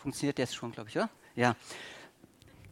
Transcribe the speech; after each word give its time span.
Funktioniert 0.00 0.38
jetzt 0.38 0.54
schon, 0.54 0.72
glaube 0.72 0.88
ich, 0.88 0.96
oder? 0.96 1.10
Ja. 1.36 1.54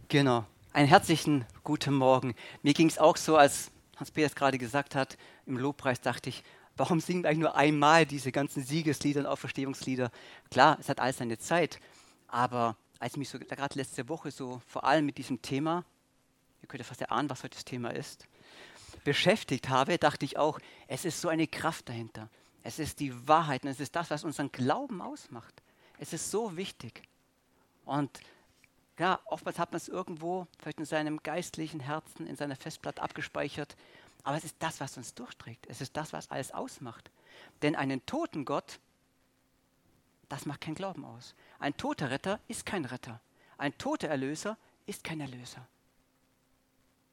Genau. 0.09 0.47
Einen 0.73 0.89
herzlichen 0.89 1.45
guten 1.63 1.93
Morgen. 1.93 2.35
Mir 2.63 2.73
ging 2.73 2.89
es 2.89 2.97
auch 2.97 3.19
so, 3.19 3.37
als 3.37 3.71
Hans-Peter 3.97 4.29
es 4.29 4.35
gerade 4.35 4.57
gesagt 4.57 4.95
hat, 4.95 5.19
im 5.45 5.59
Lobpreis 5.59 6.01
dachte 6.01 6.31
ich, 6.31 6.43
warum 6.79 7.01
singen 7.01 7.23
wir 7.23 7.29
eigentlich 7.29 7.41
nur 7.41 7.55
einmal 7.55 8.07
diese 8.07 8.33
ganzen 8.33 8.65
Siegeslieder 8.65 9.21
und 9.21 9.27
Auferstehungslieder? 9.27 10.11
Klar, 10.51 10.79
es 10.81 10.89
hat 10.89 11.01
alles 11.01 11.19
seine 11.19 11.37
Zeit, 11.37 11.81
aber 12.29 12.77
als 12.99 13.13
ich 13.13 13.19
mich 13.19 13.29
so 13.29 13.39
gerade 13.39 13.79
letzte 13.79 14.09
Woche 14.09 14.31
so 14.31 14.63
vor 14.67 14.85
allem 14.85 15.05
mit 15.05 15.19
diesem 15.19 15.43
Thema, 15.43 15.85
ihr 16.63 16.69
könnt 16.69 16.81
ja 16.81 16.87
fast 16.87 17.03
erahnen, 17.03 17.29
was 17.29 17.43
heute 17.43 17.57
das 17.57 17.67
Thema 17.67 17.91
ist, 17.91 18.27
beschäftigt 19.05 19.69
habe, 19.69 19.99
dachte 19.99 20.25
ich 20.25 20.39
auch, 20.39 20.61
es 20.87 21.05
ist 21.05 21.21
so 21.21 21.29
eine 21.29 21.47
Kraft 21.47 21.91
dahinter. 21.91 22.31
Es 22.63 22.79
ist 22.79 23.01
die 23.01 23.29
Wahrheit 23.29 23.65
und 23.65 23.69
es 23.69 23.81
ist 23.81 23.95
das, 23.97 24.09
was 24.09 24.25
unseren 24.25 24.51
Glauben 24.51 25.03
ausmacht. 25.03 25.63
Es 25.99 26.15
ist 26.15 26.31
so 26.31 26.57
wichtig. 26.57 27.03
Und 27.89 28.21
ja, 28.99 29.19
oftmals 29.25 29.59
hat 29.59 29.73
man 29.73 29.79
es 29.79 29.89
irgendwo, 29.89 30.47
vielleicht 30.59 30.79
in 30.79 30.85
seinem 30.85 31.23
geistlichen 31.23 31.81
Herzen, 31.81 32.27
in 32.27 32.37
seiner 32.37 32.55
Festplatte 32.55 33.01
abgespeichert. 33.01 33.77
Aber 34.25 34.37
es 34.37 34.45
ist 34.45 34.57
das, 34.59 34.79
was 34.81 34.99
uns 34.99 35.15
durchträgt. 35.15 35.67
Es 35.69 35.81
ist 35.81 35.97
das, 35.97 36.13
was 36.13 36.31
alles 36.31 36.53
ausmacht. 36.53 37.11
Denn 37.63 37.75
einen 37.75 38.05
toten 38.05 38.45
Gott, 38.45 38.79
das 40.29 40.45
macht 40.45 40.61
kein 40.61 40.75
Glauben 40.75 41.07
aus. 41.07 41.35
Ein 41.59 41.79
toter 41.79 42.11
Retter 42.11 42.41
ist 42.47 42.67
kein 42.67 42.85
Retter. 42.85 43.21
Ein 43.57 43.77
toter 43.79 44.09
Erlöser 44.09 44.59
ist 44.85 45.03
kein 45.03 45.21
Erlöser. 45.21 45.67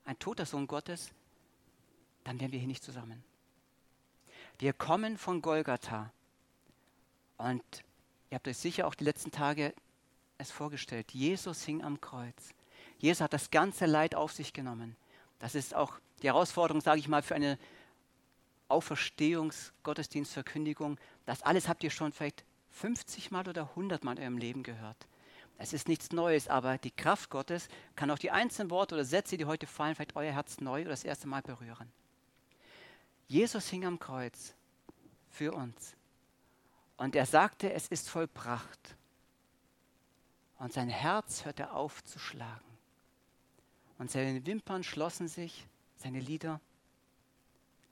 Ein 0.03 0.19
toter 0.19 0.45
Sohn 0.45 0.67
Gottes, 0.67 1.11
dann 2.25 2.39
wären 2.41 2.51
wir 2.51 2.59
hier 2.59 2.67
nicht 2.67 2.83
zusammen. 2.83 3.23
Wir 4.59 4.73
kommen 4.73 5.17
von 5.17 5.41
Golgatha. 5.41 6.11
Und 7.37 7.63
ihr 8.29 8.35
habt 8.35 8.47
euch 8.49 8.57
sicher 8.57 8.87
auch 8.87 8.95
die 8.95 9.05
letzten 9.05 9.31
Tage 9.31 9.73
es 10.37 10.51
vorgestellt. 10.51 11.11
Jesus 11.11 11.63
hing 11.63 11.83
am 11.83 11.99
Kreuz. 12.01 12.53
Jesus 12.97 13.21
hat 13.21 13.33
das 13.33 13.51
ganze 13.51 13.85
Leid 13.85 14.15
auf 14.15 14.31
sich 14.31 14.53
genommen. 14.53 14.95
Das 15.39 15.53
ist 15.55 15.75
auch 15.75 15.93
die 16.21 16.27
Herausforderung, 16.27 16.81
sage 16.81 16.99
ich 16.99 17.07
mal, 17.07 17.21
für 17.21 17.35
eine 17.35 17.57
Auferstehungsgottesdienstverkündigung. 18.67 20.97
Das 21.25 21.43
alles 21.43 21.67
habt 21.67 21.83
ihr 21.83 21.91
schon 21.91 22.11
vielleicht 22.11 22.43
50 22.71 23.29
Mal 23.31 23.47
oder 23.47 23.69
100 23.69 24.03
Mal 24.03 24.17
in 24.17 24.23
eurem 24.23 24.37
Leben 24.37 24.63
gehört. 24.63 25.07
Es 25.57 25.71
ist 25.71 25.87
nichts 25.87 26.11
Neues, 26.11 26.49
aber 26.49 26.77
die 26.77 26.91
Kraft 26.91 27.29
Gottes 27.29 27.69
kann 27.95 28.11
auch 28.11 28.19
die 28.19 28.31
einzelnen 28.31 28.71
Worte 28.71 28.95
oder 28.95 29.05
Sätze, 29.05 29.37
die 29.37 29.45
heute 29.45 29.67
fallen, 29.67 29.95
vielleicht 29.95 30.17
euer 30.17 30.33
Herz 30.33 30.59
neu 30.59 30.81
oder 30.81 30.89
das 30.89 31.05
erste 31.05 31.27
Mal 31.27 31.41
berühren. 31.41 31.89
Jesus 33.27 33.69
hing 33.69 33.85
am 33.85 33.97
Kreuz 33.97 34.53
für 35.29 35.53
uns. 35.53 35.95
Und 36.97 37.15
er 37.15 37.25
sagte, 37.25 37.71
es 37.71 37.87
ist 37.87 38.09
vollbracht. 38.09 38.97
Und 40.57 40.73
sein 40.73 40.89
Herz 40.89 41.45
hörte 41.45 41.71
auf 41.71 42.03
zu 42.03 42.19
schlagen. 42.19 42.65
Und 43.97 44.11
seine 44.11 44.45
Wimpern 44.45 44.83
schlossen 44.83 45.27
sich, 45.27 45.67
seine 45.97 46.19
Lider. 46.19 46.59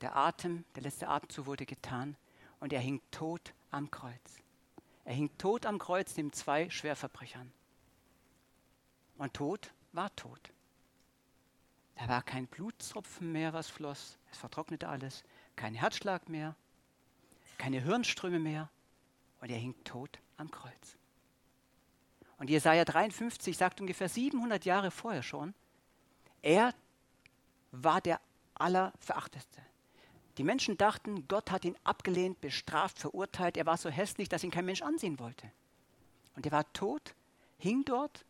Der 0.01 0.15
Atem, 0.15 0.65
der 0.75 0.83
letzte 0.83 1.07
Atemzug 1.07 1.45
wurde 1.45 1.65
getan 1.65 2.15
und 2.59 2.73
er 2.73 2.79
hing 2.79 3.01
tot 3.11 3.53
am 3.71 3.89
Kreuz. 3.89 4.41
Er 5.05 5.13
hing 5.13 5.29
tot 5.37 5.65
am 5.65 5.79
Kreuz 5.79 6.15
neben 6.15 6.31
zwei 6.31 6.69
Schwerverbrechern. 6.69 7.51
Und 9.17 9.33
tot 9.33 9.73
war 9.91 10.13
tot. 10.15 10.51
Da 11.95 12.07
war 12.07 12.23
kein 12.23 12.47
Blutstropfen 12.47 13.31
mehr, 13.31 13.53
was 13.53 13.69
floss. 13.69 14.17
Es 14.31 14.37
vertrocknete 14.37 14.87
alles. 14.87 15.23
Kein 15.55 15.75
Herzschlag 15.75 16.27
mehr. 16.27 16.55
Keine 17.57 17.81
Hirnströme 17.81 18.39
mehr. 18.39 18.69
Und 19.41 19.49
er 19.49 19.57
hing 19.57 19.75
tot 19.83 20.19
am 20.37 20.49
Kreuz. 20.49 20.97
Und 22.37 22.49
Jesaja 22.49 22.85
53 22.85 23.55
sagt 23.55 23.81
ungefähr 23.81 24.09
700 24.09 24.65
Jahre 24.65 24.91
vorher 24.91 25.23
schon, 25.23 25.53
er 26.41 26.73
war 27.71 28.01
der 28.01 28.19
Allerverachteste. 28.55 29.61
Die 30.37 30.43
Menschen 30.43 30.77
dachten, 30.77 31.27
Gott 31.27 31.51
hat 31.51 31.63
ihn 31.63 31.75
abgelehnt, 31.83 32.41
bestraft, 32.41 32.99
verurteilt. 32.99 33.55
Er 33.55 33.65
war 33.65 33.77
so 33.77 33.89
hässlich, 33.89 34.29
dass 34.29 34.43
ihn 34.43 34.51
kein 34.51 34.65
Mensch 34.65 34.81
ansehen 34.81 35.19
wollte. 35.19 35.49
Und 36.35 36.45
er 36.45 36.51
war 36.51 36.71
tot, 36.73 37.13
hing 37.59 37.85
dort 37.85 38.25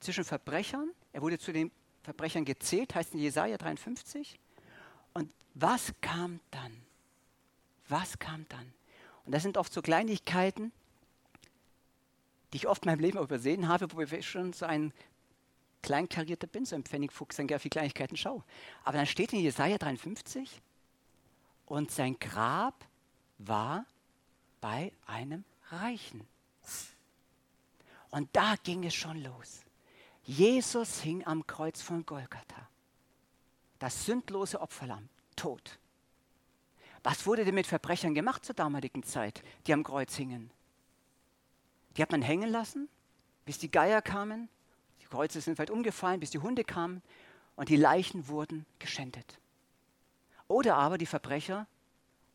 zwischen 0.00 0.24
Verbrechern. 0.24 0.90
Er 1.12 1.22
wurde 1.22 1.38
zu 1.38 1.52
den 1.52 1.70
Verbrechern 2.02 2.44
gezählt, 2.44 2.94
heißt 2.94 3.12
in 3.14 3.20
Jesaja 3.20 3.58
53. 3.58 4.38
Und 5.12 5.32
was 5.54 5.92
kam 6.00 6.40
dann? 6.50 6.72
Was 7.88 8.18
kam 8.18 8.46
dann? 8.48 8.72
Und 9.26 9.32
das 9.32 9.42
sind 9.42 9.58
oft 9.58 9.72
so 9.72 9.82
Kleinigkeiten, 9.82 10.72
die 12.52 12.58
ich 12.58 12.68
oft 12.68 12.84
in 12.84 12.90
meinem 12.90 13.00
Leben 13.00 13.18
übersehen 13.18 13.68
habe, 13.68 13.86
wo 13.92 14.00
ich 14.00 14.28
schon 14.28 14.52
so 14.52 14.66
ein 14.66 14.92
kleinkarierter 15.82 16.46
bin, 16.46 16.64
so 16.64 16.76
ein 16.76 16.84
Pfennigfuchs, 16.84 17.36
dann 17.36 17.46
gerne 17.46 17.60
viele 17.60 17.70
Kleinigkeiten 17.70 18.16
schaue. 18.16 18.44
Aber 18.84 18.98
dann 18.98 19.06
steht 19.06 19.32
in 19.32 19.40
Jesaja 19.40 19.78
53, 19.78 20.60
und 21.70 21.92
sein 21.92 22.18
Grab 22.18 22.84
war 23.38 23.86
bei 24.60 24.92
einem 25.06 25.44
Reichen. 25.68 26.26
Und 28.10 28.28
da 28.32 28.56
ging 28.64 28.84
es 28.84 28.94
schon 28.94 29.22
los. 29.22 29.60
Jesus 30.24 31.00
hing 31.00 31.24
am 31.24 31.46
Kreuz 31.46 31.80
von 31.80 32.04
Golgatha. 32.04 32.68
Das 33.78 34.04
sündlose 34.04 34.60
Opferlamm, 34.60 35.08
tot. 35.36 35.78
Was 37.04 37.24
wurde 37.24 37.44
denn 37.44 37.54
mit 37.54 37.68
Verbrechern 37.68 38.16
gemacht 38.16 38.44
zur 38.44 38.56
damaligen 38.56 39.04
Zeit, 39.04 39.44
die 39.68 39.72
am 39.72 39.84
Kreuz 39.84 40.16
hingen? 40.16 40.50
Die 42.00 42.02
hat 42.02 42.12
man 42.12 42.22
hängen 42.22 42.48
lassen, 42.48 42.88
bis 43.44 43.58
die 43.58 43.70
Geier 43.70 44.00
kamen. 44.00 44.48
Die 45.02 45.04
Kreuze 45.04 45.38
sind 45.42 45.56
vielleicht 45.56 45.70
umgefallen, 45.70 46.18
bis 46.18 46.30
die 46.30 46.38
Hunde 46.38 46.64
kamen 46.64 47.02
und 47.56 47.68
die 47.68 47.76
Leichen 47.76 48.26
wurden 48.26 48.64
geschändet. 48.78 49.38
Oder 50.48 50.76
aber 50.76 50.96
die 50.96 51.04
Verbrecher 51.04 51.66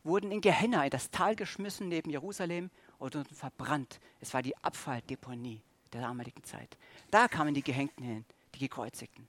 wurden 0.04 0.30
in 0.30 0.40
Gehenna, 0.40 0.84
in 0.84 0.90
das 0.90 1.10
Tal 1.10 1.34
geschmissen 1.34 1.88
neben 1.88 2.10
Jerusalem 2.10 2.70
oder 3.00 3.24
verbrannt. 3.24 3.98
Es 4.20 4.32
war 4.34 4.40
die 4.40 4.56
Abfalldeponie 4.58 5.60
der 5.92 6.02
damaligen 6.02 6.44
Zeit. 6.44 6.78
Da 7.10 7.26
kamen 7.26 7.52
die 7.52 7.64
Gehängten 7.64 8.04
hin, 8.04 8.24
die 8.54 8.60
Gekreuzigten. 8.60 9.26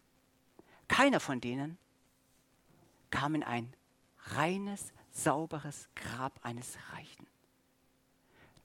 Keiner 0.88 1.20
von 1.20 1.42
denen 1.42 1.80
kam 3.10 3.34
in 3.34 3.42
ein 3.42 3.74
reines, 4.36 4.94
sauberes 5.10 5.90
Grab 5.96 6.40
eines 6.44 6.78
Reichen. 6.94 7.26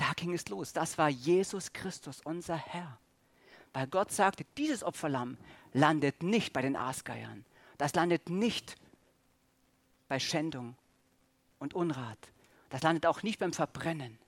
Da 0.02 0.14
ging 0.16 0.34
es 0.34 0.48
los. 0.48 0.72
Das 0.72 0.98
war 0.98 1.08
Jesus 1.08 1.72
Christus, 1.72 2.20
unser 2.24 2.56
Herr. 2.56 2.98
Weil 3.72 3.86
Gott 3.86 4.10
sagte, 4.10 4.44
dieses 4.56 4.82
Opferlamm 4.82 5.38
landet 5.72 6.24
nicht 6.24 6.52
bei 6.52 6.60
den 6.60 6.74
Aasgeiern. 6.74 7.44
Das 7.78 7.94
landet 7.94 8.28
nicht 8.28 8.74
bei 10.08 10.18
Schändung 10.18 10.74
und 11.60 11.74
Unrat. 11.74 12.18
Das 12.68 12.82
landet 12.82 13.06
auch 13.06 13.22
nicht 13.22 13.38
beim 13.38 13.52
Verbrennen. 13.52 14.18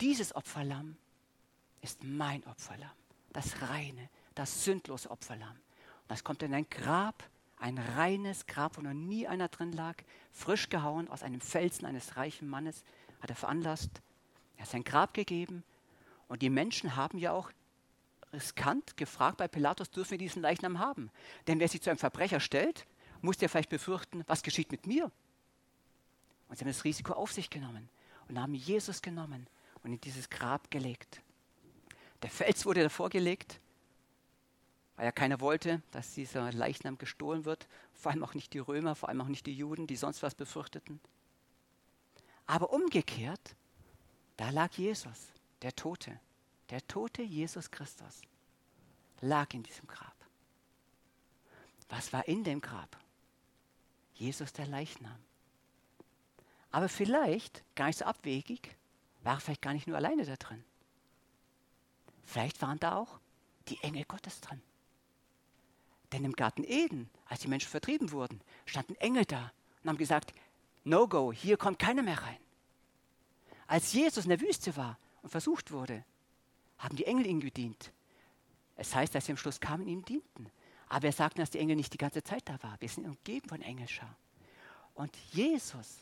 Dieses 0.00 0.36
Opferlamm 0.36 0.96
ist 1.80 2.04
mein 2.04 2.46
Opferlamm, 2.46 2.88
das 3.32 3.62
reine, 3.62 4.08
das 4.36 4.62
sündlose 4.62 5.10
Opferlamm. 5.10 5.58
Das 6.06 6.22
kommt 6.22 6.44
in 6.44 6.54
ein 6.54 6.70
Grab, 6.70 7.24
ein 7.58 7.78
reines 7.78 8.46
Grab, 8.46 8.76
wo 8.76 8.82
noch 8.82 8.94
nie 8.94 9.26
einer 9.26 9.48
drin 9.48 9.72
lag, 9.72 9.96
frisch 10.30 10.68
gehauen 10.68 11.08
aus 11.08 11.24
einem 11.24 11.40
Felsen 11.40 11.86
eines 11.86 12.16
reichen 12.16 12.48
Mannes, 12.48 12.84
hat 13.20 13.30
er 13.30 13.36
veranlasst. 13.36 14.00
Er 14.56 14.62
hat 14.62 14.70
sein 14.70 14.84
Grab 14.84 15.14
gegeben 15.14 15.64
und 16.28 16.42
die 16.42 16.50
Menschen 16.50 16.96
haben 16.96 17.18
ja 17.18 17.32
auch 17.32 17.50
riskant 18.32 18.96
gefragt 18.96 19.38
bei 19.38 19.48
Pilatus, 19.48 19.90
dürfen 19.90 20.12
wir 20.12 20.18
diesen 20.18 20.42
Leichnam 20.42 20.78
haben? 20.78 21.10
Denn 21.46 21.60
wer 21.60 21.68
sich 21.68 21.82
zu 21.82 21.90
einem 21.90 21.98
Verbrecher 21.98 22.40
stellt, 22.40 22.86
musste 23.20 23.46
er 23.46 23.48
vielleicht 23.48 23.70
befürchten, 23.70 24.24
was 24.26 24.42
geschieht 24.42 24.70
mit 24.70 24.86
mir? 24.86 25.10
Und 26.48 26.56
sie 26.56 26.64
haben 26.64 26.72
das 26.72 26.84
Risiko 26.84 27.12
auf 27.14 27.32
sich 27.32 27.50
genommen 27.50 27.88
und 28.28 28.40
haben 28.40 28.54
Jesus 28.54 29.02
genommen 29.02 29.46
und 29.82 29.92
in 29.92 30.00
dieses 30.00 30.30
Grab 30.30 30.70
gelegt. 30.70 31.22
Der 32.22 32.30
Fels 32.30 32.64
wurde 32.66 32.82
davor 32.82 33.10
gelegt, 33.10 33.60
weil 34.96 35.04
ja 35.04 35.12
keiner 35.12 35.40
wollte, 35.40 35.82
dass 35.90 36.14
dieser 36.14 36.52
Leichnam 36.52 36.98
gestohlen 36.98 37.44
wird. 37.44 37.68
Vor 37.92 38.12
allem 38.12 38.24
auch 38.24 38.34
nicht 38.34 38.54
die 38.54 38.58
Römer, 38.58 38.94
vor 38.94 39.08
allem 39.08 39.20
auch 39.20 39.28
nicht 39.28 39.46
die 39.46 39.54
Juden, 39.54 39.86
die 39.86 39.96
sonst 39.96 40.22
was 40.22 40.34
befürchteten. 40.34 41.00
Aber 42.46 42.72
umgekehrt, 42.72 43.56
da 44.36 44.50
lag 44.50 44.72
Jesus, 44.72 45.32
der 45.62 45.74
Tote, 45.74 46.18
der 46.70 46.86
tote 46.86 47.22
Jesus 47.22 47.70
Christus, 47.70 48.22
lag 49.20 49.52
in 49.54 49.62
diesem 49.62 49.86
Grab. 49.86 50.14
Was 51.88 52.12
war 52.12 52.26
in 52.26 52.44
dem 52.44 52.60
Grab? 52.60 52.96
Jesus 54.14 54.52
der 54.52 54.66
Leichnam. 54.66 55.18
Aber 56.70 56.88
vielleicht, 56.88 57.62
gar 57.74 57.86
nicht 57.86 57.98
so 57.98 58.04
abwegig, 58.04 58.76
war 59.22 59.40
vielleicht 59.40 59.62
gar 59.62 59.72
nicht 59.72 59.86
nur 59.86 59.96
alleine 59.96 60.24
da 60.24 60.36
drin. 60.36 60.64
Vielleicht 62.24 62.60
waren 62.60 62.78
da 62.80 62.96
auch 62.96 63.20
die 63.68 63.80
Engel 63.82 64.04
Gottes 64.04 64.40
drin. 64.40 64.60
Denn 66.12 66.24
im 66.24 66.32
Garten 66.32 66.64
Eden, 66.64 67.08
als 67.26 67.40
die 67.40 67.48
Menschen 67.48 67.68
vertrieben 67.68 68.12
wurden, 68.12 68.40
standen 68.64 68.94
Engel 68.96 69.24
da 69.24 69.52
und 69.82 69.90
haben 69.90 69.98
gesagt, 69.98 70.32
no 70.84 71.08
go, 71.08 71.32
hier 71.32 71.56
kommt 71.56 71.78
keiner 71.78 72.02
mehr 72.02 72.20
rein. 72.20 72.38
Als 73.66 73.92
Jesus 73.92 74.24
in 74.24 74.30
der 74.30 74.40
Wüste 74.40 74.76
war 74.76 74.98
und 75.22 75.30
versucht 75.30 75.72
wurde, 75.72 76.04
haben 76.78 76.96
die 76.96 77.04
Engel 77.04 77.26
ihm 77.26 77.40
gedient. 77.40 77.92
Es 78.76 78.94
heißt, 78.94 79.14
dass 79.14 79.26
sie 79.26 79.32
am 79.32 79.38
Schluss 79.38 79.60
kamen 79.60 79.84
und 79.84 79.88
ihm 79.88 80.04
dienten. 80.04 80.50
Aber 80.88 81.06
er 81.06 81.12
sagt, 81.12 81.38
dass 81.38 81.50
die 81.50 81.58
Engel 81.58 81.76
nicht 81.76 81.92
die 81.92 81.98
ganze 81.98 82.22
Zeit 82.22 82.48
da 82.48 82.62
waren. 82.62 82.80
Wir 82.80 82.88
sind 82.88 83.06
umgeben 83.06 83.48
von 83.48 83.62
Engelschar. 83.62 84.14
Und 84.94 85.14
Jesus, 85.32 85.98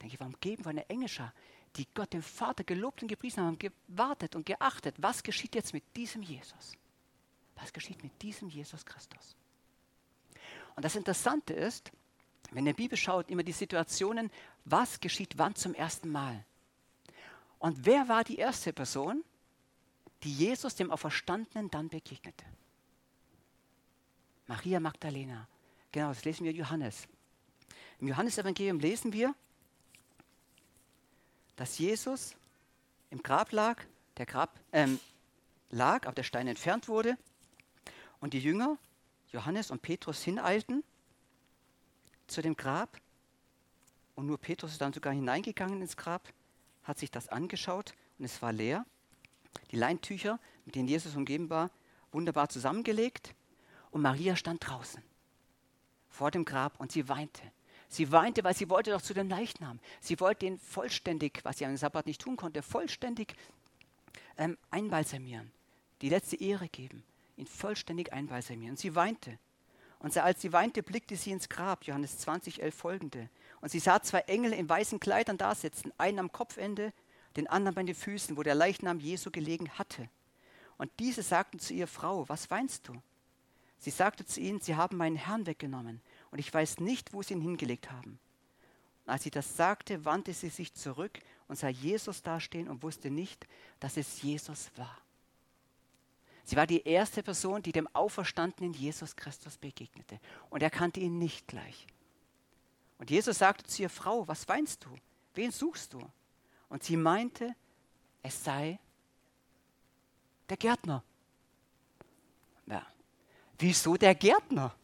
denke 0.00 0.14
ich, 0.14 0.20
war 0.20 0.26
umgeben 0.26 0.64
von 0.64 0.70
einer 0.70 0.88
Engelschar, 0.88 1.32
die 1.76 1.86
Gott 1.94 2.12
dem 2.12 2.22
Vater 2.22 2.64
gelobt 2.64 3.02
und 3.02 3.08
gepriesen 3.08 3.44
haben, 3.44 3.58
gewartet 3.58 4.34
und 4.34 4.46
geachtet. 4.46 4.96
Was 4.98 5.22
geschieht 5.22 5.54
jetzt 5.54 5.72
mit 5.72 5.84
diesem 5.96 6.22
Jesus? 6.22 6.76
Was 7.56 7.72
geschieht 7.72 8.02
mit 8.02 8.20
diesem 8.22 8.48
Jesus 8.48 8.84
Christus? 8.84 9.36
Und 10.74 10.84
das 10.84 10.96
Interessante 10.96 11.52
ist, 11.52 11.92
wenn 12.52 12.64
die 12.64 12.72
Bibel 12.72 12.96
schaut, 12.96 13.30
immer 13.30 13.42
die 13.42 13.52
Situationen, 13.52 14.30
was 14.64 14.98
geschieht 14.98 15.36
wann 15.36 15.54
zum 15.54 15.74
ersten 15.74 16.08
Mal. 16.10 16.44
Und 17.60 17.86
wer 17.86 18.08
war 18.08 18.24
die 18.24 18.36
erste 18.36 18.72
Person, 18.72 19.22
die 20.24 20.32
Jesus 20.32 20.74
dem 20.74 20.90
Auferstandenen 20.90 21.70
dann 21.70 21.88
begegnete? 21.88 22.44
Maria 24.48 24.80
Magdalena. 24.80 25.46
Genau, 25.92 26.08
das 26.08 26.24
lesen 26.24 26.44
wir 26.44 26.52
Johannes. 26.52 27.06
Im 28.00 28.08
Johannesevangelium 28.08 28.80
lesen 28.80 29.12
wir, 29.12 29.34
dass 31.56 31.78
Jesus 31.78 32.34
im 33.10 33.22
Grab 33.22 33.52
lag, 33.52 33.84
der 34.16 34.24
Grab 34.24 34.58
ähm, 34.72 34.98
lag, 35.70 36.06
aber 36.06 36.14
der 36.14 36.22
Stein 36.22 36.48
entfernt 36.48 36.88
wurde 36.88 37.18
und 38.20 38.32
die 38.32 38.40
Jünger, 38.40 38.78
Johannes 39.32 39.70
und 39.70 39.82
Petrus, 39.82 40.22
hineilten 40.22 40.82
zu 42.26 42.40
dem 42.40 42.56
Grab. 42.56 42.98
Und 44.14 44.26
nur 44.26 44.38
Petrus 44.38 44.72
ist 44.72 44.80
dann 44.80 44.94
sogar 44.94 45.12
hineingegangen 45.12 45.82
ins 45.82 45.96
Grab, 45.96 46.32
hat 46.82 46.98
sich 46.98 47.10
das 47.10 47.28
angeschaut 47.28 47.94
und 48.18 48.24
es 48.24 48.40
war 48.42 48.52
leer. 48.52 48.84
Die 49.70 49.76
Leintücher, 49.76 50.38
mit 50.64 50.74
denen 50.74 50.88
Jesus 50.88 51.16
umgeben 51.16 51.50
war, 51.50 51.70
wunderbar 52.12 52.48
zusammengelegt. 52.48 53.34
Und 53.90 54.02
Maria 54.02 54.36
stand 54.36 54.66
draußen 54.66 55.02
vor 56.08 56.30
dem 56.30 56.44
Grab 56.44 56.78
und 56.78 56.92
sie 56.92 57.08
weinte. 57.08 57.42
Sie 57.88 58.12
weinte, 58.12 58.44
weil 58.44 58.54
sie 58.54 58.70
wollte 58.70 58.90
doch 58.90 59.02
zu 59.02 59.14
dem 59.14 59.28
Leichnam. 59.28 59.80
Sie 60.00 60.20
wollte 60.20 60.46
ihn 60.46 60.58
vollständig, 60.58 61.40
was 61.42 61.58
sie 61.58 61.66
am 61.66 61.76
Sabbat 61.76 62.06
nicht 62.06 62.20
tun 62.20 62.36
konnte, 62.36 62.62
vollständig 62.62 63.34
ähm, 64.36 64.56
einbalsamieren, 64.70 65.50
die 66.00 66.08
letzte 66.08 66.36
Ehre 66.36 66.68
geben, 66.68 67.02
ihn 67.36 67.46
vollständig 67.46 68.12
einbalsamieren. 68.12 68.72
Und 68.72 68.78
sie 68.78 68.94
weinte. 68.94 69.38
Und 69.98 70.16
als 70.16 70.40
sie 70.40 70.52
weinte, 70.52 70.82
blickte 70.82 71.16
sie 71.16 71.30
ins 71.32 71.48
Grab, 71.48 71.84
Johannes 71.84 72.18
20, 72.18 72.62
11 72.62 72.74
folgende. 72.74 73.28
Und 73.60 73.70
sie 73.70 73.78
sah 73.78 74.02
zwei 74.02 74.20
Engel 74.20 74.52
in 74.52 74.68
weißen 74.68 75.00
Kleidern 75.00 75.38
da 75.38 75.54
sitzen, 75.54 75.92
einen 75.98 76.18
am 76.18 76.32
Kopfende, 76.32 76.92
den 77.36 77.46
anderen 77.46 77.74
bei 77.74 77.82
den 77.82 77.94
Füßen, 77.94 78.36
wo 78.36 78.42
der 78.42 78.54
Leichnam 78.54 79.00
Jesu 79.00 79.30
gelegen 79.30 79.70
hatte. 79.70 80.08
Und 80.78 80.90
diese 80.98 81.22
sagten 81.22 81.58
zu 81.58 81.74
ihr, 81.74 81.86
Frau, 81.86 82.28
was 82.28 82.50
weinst 82.50 82.88
du? 82.88 82.94
Sie 83.78 83.90
sagte 83.90 84.24
zu 84.24 84.40
ihnen, 84.40 84.60
sie 84.60 84.76
haben 84.76 84.96
meinen 84.96 85.16
Herrn 85.16 85.46
weggenommen 85.46 86.00
und 86.30 86.38
ich 86.38 86.52
weiß 86.52 86.80
nicht, 86.80 87.12
wo 87.12 87.22
sie 87.22 87.34
ihn 87.34 87.40
hingelegt 87.40 87.90
haben. 87.90 88.18
Und 89.04 89.12
als 89.12 89.22
sie 89.22 89.30
das 89.30 89.56
sagte, 89.56 90.04
wandte 90.04 90.32
sie 90.32 90.50
sich 90.50 90.74
zurück 90.74 91.18
und 91.48 91.58
sah 91.58 91.68
Jesus 91.68 92.22
dastehen 92.22 92.68
und 92.68 92.82
wusste 92.82 93.10
nicht, 93.10 93.46
dass 93.78 93.96
es 93.96 94.22
Jesus 94.22 94.70
war. 94.76 94.98
Sie 96.44 96.56
war 96.56 96.66
die 96.66 96.82
erste 96.82 97.22
Person, 97.22 97.62
die 97.62 97.72
dem 97.72 97.86
auferstandenen 97.94 98.72
Jesus 98.72 99.16
Christus 99.16 99.56
begegnete. 99.56 100.18
Und 100.48 100.62
er 100.62 100.70
kannte 100.70 101.00
ihn 101.00 101.18
nicht 101.18 101.46
gleich. 101.46 101.86
Und 103.00 103.08
Jesus 103.08 103.38
sagte 103.38 103.64
zu 103.64 103.80
ihr, 103.80 103.88
Frau, 103.88 104.28
was 104.28 104.46
weinst 104.46 104.84
du? 104.84 104.90
Wen 105.32 105.50
suchst 105.50 105.94
du? 105.94 106.02
Und 106.68 106.84
sie 106.84 106.98
meinte, 106.98 107.56
es 108.22 108.44
sei 108.44 108.78
der 110.50 110.58
Gärtner. 110.58 111.02
Ja. 112.66 112.86
Wieso 113.58 113.96
der 113.96 114.14
Gärtner? 114.14 114.74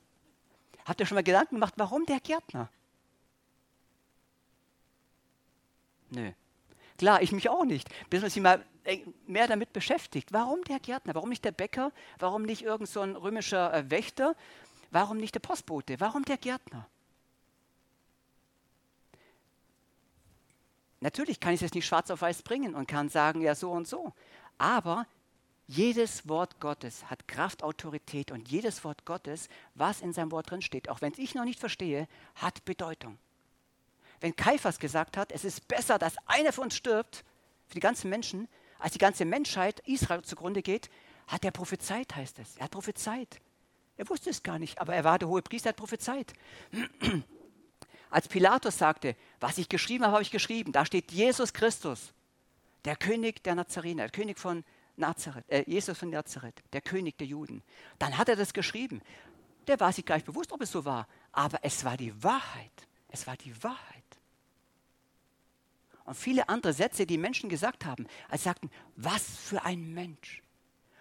Habt 0.86 0.98
ihr 0.98 1.04
schon 1.04 1.16
mal 1.16 1.24
Gedanken 1.24 1.56
gemacht, 1.56 1.74
warum 1.76 2.06
der 2.06 2.20
Gärtner? 2.20 2.70
Nö. 6.08 6.32
Klar, 6.96 7.20
ich 7.20 7.32
mich 7.32 7.50
auch 7.50 7.66
nicht. 7.66 7.86
Bis 8.08 8.22
man 8.22 8.30
sich 8.30 8.42
mal 8.42 8.64
äh, 8.84 9.00
mehr 9.26 9.46
damit 9.46 9.74
beschäftigt. 9.74 10.32
Warum 10.32 10.64
der 10.64 10.80
Gärtner? 10.80 11.14
Warum 11.14 11.28
nicht 11.28 11.44
der 11.44 11.52
Bäcker? 11.52 11.92
Warum 12.18 12.44
nicht 12.44 12.62
irgend 12.62 12.88
so 12.88 13.02
ein 13.02 13.14
römischer 13.14 13.74
äh, 13.74 13.90
Wächter? 13.90 14.34
Warum 14.90 15.18
nicht 15.18 15.34
der 15.34 15.40
Postbote? 15.40 16.00
Warum 16.00 16.24
der 16.24 16.38
Gärtner? 16.38 16.88
Natürlich 21.06 21.38
kann 21.38 21.54
ich 21.54 21.62
es 21.62 21.72
nicht 21.72 21.86
schwarz 21.86 22.10
auf 22.10 22.20
weiß 22.20 22.42
bringen 22.42 22.74
und 22.74 22.88
kann 22.88 23.08
sagen, 23.08 23.40
ja, 23.40 23.54
so 23.54 23.70
und 23.70 23.86
so. 23.86 24.12
Aber 24.58 25.06
jedes 25.68 26.28
Wort 26.28 26.58
Gottes 26.58 27.08
hat 27.08 27.28
Kraft, 27.28 27.62
Autorität 27.62 28.32
und 28.32 28.48
jedes 28.48 28.82
Wort 28.82 29.04
Gottes, 29.04 29.48
was 29.76 30.00
in 30.00 30.12
seinem 30.12 30.32
Wort 30.32 30.50
drin 30.50 30.62
steht, 30.62 30.88
auch 30.88 31.02
wenn 31.02 31.12
es 31.12 31.20
ich 31.20 31.36
noch 31.36 31.44
nicht 31.44 31.60
verstehe, 31.60 32.08
hat 32.34 32.64
Bedeutung. 32.64 33.18
Wenn 34.18 34.34
Kaiphas 34.34 34.80
gesagt 34.80 35.16
hat, 35.16 35.30
es 35.30 35.44
ist 35.44 35.68
besser, 35.68 36.00
dass 36.00 36.16
einer 36.26 36.52
von 36.52 36.64
uns 36.64 36.74
stirbt, 36.74 37.24
für 37.68 37.74
die 37.74 37.80
ganzen 37.80 38.10
Menschen, 38.10 38.48
als 38.80 38.94
die 38.94 38.98
ganze 38.98 39.24
Menschheit 39.24 39.78
Israel 39.86 40.22
zugrunde 40.22 40.60
geht, 40.60 40.90
hat 41.28 41.44
er 41.44 41.52
prophezeit, 41.52 42.16
heißt 42.16 42.40
es. 42.40 42.56
Er 42.56 42.64
hat 42.64 42.72
prophezeit. 42.72 43.40
Er 43.96 44.08
wusste 44.08 44.30
es 44.30 44.42
gar 44.42 44.58
nicht, 44.58 44.80
aber 44.80 44.96
er 44.96 45.04
war 45.04 45.20
der 45.20 45.28
hohe 45.28 45.42
Priester, 45.42 45.68
er 45.68 45.70
hat 45.70 45.76
prophezeit. 45.76 46.32
Als 48.10 48.28
Pilatus 48.28 48.78
sagte, 48.78 49.16
was 49.40 49.58
ich 49.58 49.68
geschrieben 49.68 50.04
habe, 50.04 50.14
habe 50.14 50.22
ich 50.22 50.30
geschrieben, 50.30 50.72
da 50.72 50.86
steht 50.86 51.12
Jesus 51.12 51.52
Christus, 51.52 52.12
der 52.84 52.96
König 52.96 53.42
der 53.42 53.54
Nazarener, 53.54 54.04
der 54.04 54.10
König 54.10 54.38
von 54.38 54.64
Nazareth, 54.96 55.44
äh, 55.48 55.64
Jesus 55.66 55.98
von 55.98 56.10
Nazareth, 56.10 56.62
der 56.72 56.80
König 56.80 57.18
der 57.18 57.26
Juden. 57.26 57.62
Dann 57.98 58.16
hat 58.16 58.28
er 58.28 58.36
das 58.36 58.52
geschrieben. 58.52 59.02
Der 59.66 59.80
war 59.80 59.92
sich 59.92 60.04
gar 60.04 60.14
nicht 60.14 60.26
bewusst, 60.26 60.52
ob 60.52 60.62
es 60.62 60.70
so 60.70 60.84
war, 60.84 61.08
aber 61.32 61.58
es 61.62 61.84
war 61.84 61.96
die 61.96 62.22
Wahrheit. 62.22 62.86
Es 63.08 63.26
war 63.26 63.36
die 63.36 63.62
Wahrheit. 63.62 64.04
Und 66.04 66.14
viele 66.14 66.48
andere 66.48 66.72
Sätze, 66.72 67.04
die 67.04 67.18
Menschen 67.18 67.50
gesagt 67.50 67.84
haben, 67.84 68.06
als 68.28 68.44
sagten, 68.44 68.70
was 68.94 69.22
für 69.24 69.64
ein 69.64 69.92
Mensch. 69.92 70.42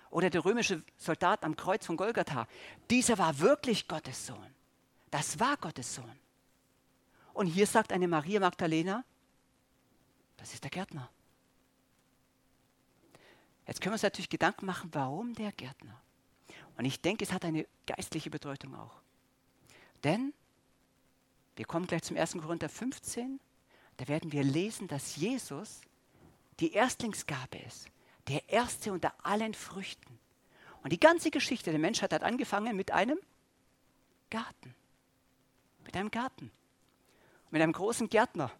Oder 0.10 0.30
der 0.30 0.44
römische 0.44 0.81
Soldat 0.98 1.44
am 1.44 1.56
Kreuz 1.56 1.86
von 1.86 1.98
Golgatha, 1.98 2.48
dieser 2.90 3.18
war 3.18 3.40
wirklich 3.40 3.88
Gottes 3.88 4.25
Sohn. 4.25 4.56
Das 5.12 5.40
war 5.40 5.58
Gottes 5.58 5.94
Sohn. 5.94 6.20
Und 7.36 7.48
hier 7.48 7.68
sagt 7.68 7.92
eine 7.92 8.08
Maria 8.08 8.39
Magdalena, 8.39 9.04
das 10.38 10.54
ist 10.54 10.63
der 10.63 10.72
Gärtner. 10.72 11.10
Jetzt 13.68 13.82
können 13.82 13.92
wir 13.92 13.96
uns 13.96 14.04
natürlich 14.04 14.30
Gedanken 14.30 14.65
machen, 14.65 14.89
warum 14.94 15.36
der 15.36 15.51
Gärtner? 15.51 16.00
Und 16.77 16.86
ich 16.86 17.01
denke, 17.01 17.25
es 17.25 17.34
hat 17.34 17.44
eine 17.44 17.68
geistliche 17.86 18.30
Bedeutung 18.30 18.74
auch. 18.74 19.01
Denn 20.06 20.34
wir 21.58 21.65
kommen 21.65 21.88
gleich 21.88 22.04
zum 22.04 22.15
1. 22.15 22.34
Korinther 22.34 22.70
15, 22.70 23.42
da 23.98 24.08
werden 24.08 24.32
wir 24.32 24.44
lesen, 24.44 24.88
dass 24.88 25.18
Jesus 25.18 25.82
die 26.62 26.72
Erstlingsgabe 26.72 27.58
ist, 27.58 27.88
der 28.30 28.48
Erste 28.48 28.94
unter 28.94 29.13
allen 29.25 29.54
Früchten. 29.54 30.20
Und 30.84 30.94
die 30.94 31.00
ganze 31.01 31.32
Geschichte 31.32 31.72
der 31.72 31.80
Menschheit 31.82 32.13
hat 32.13 32.24
angefangen 32.24 32.77
mit 32.77 32.92
einem 32.92 33.20
Garten. 34.30 34.74
Mit 35.84 35.98
einem 35.98 36.12
Garten. 36.12 36.50
Mit 37.52 37.62
einem 37.62 37.74
großen 37.74 38.10
Gärtner, 38.10 38.52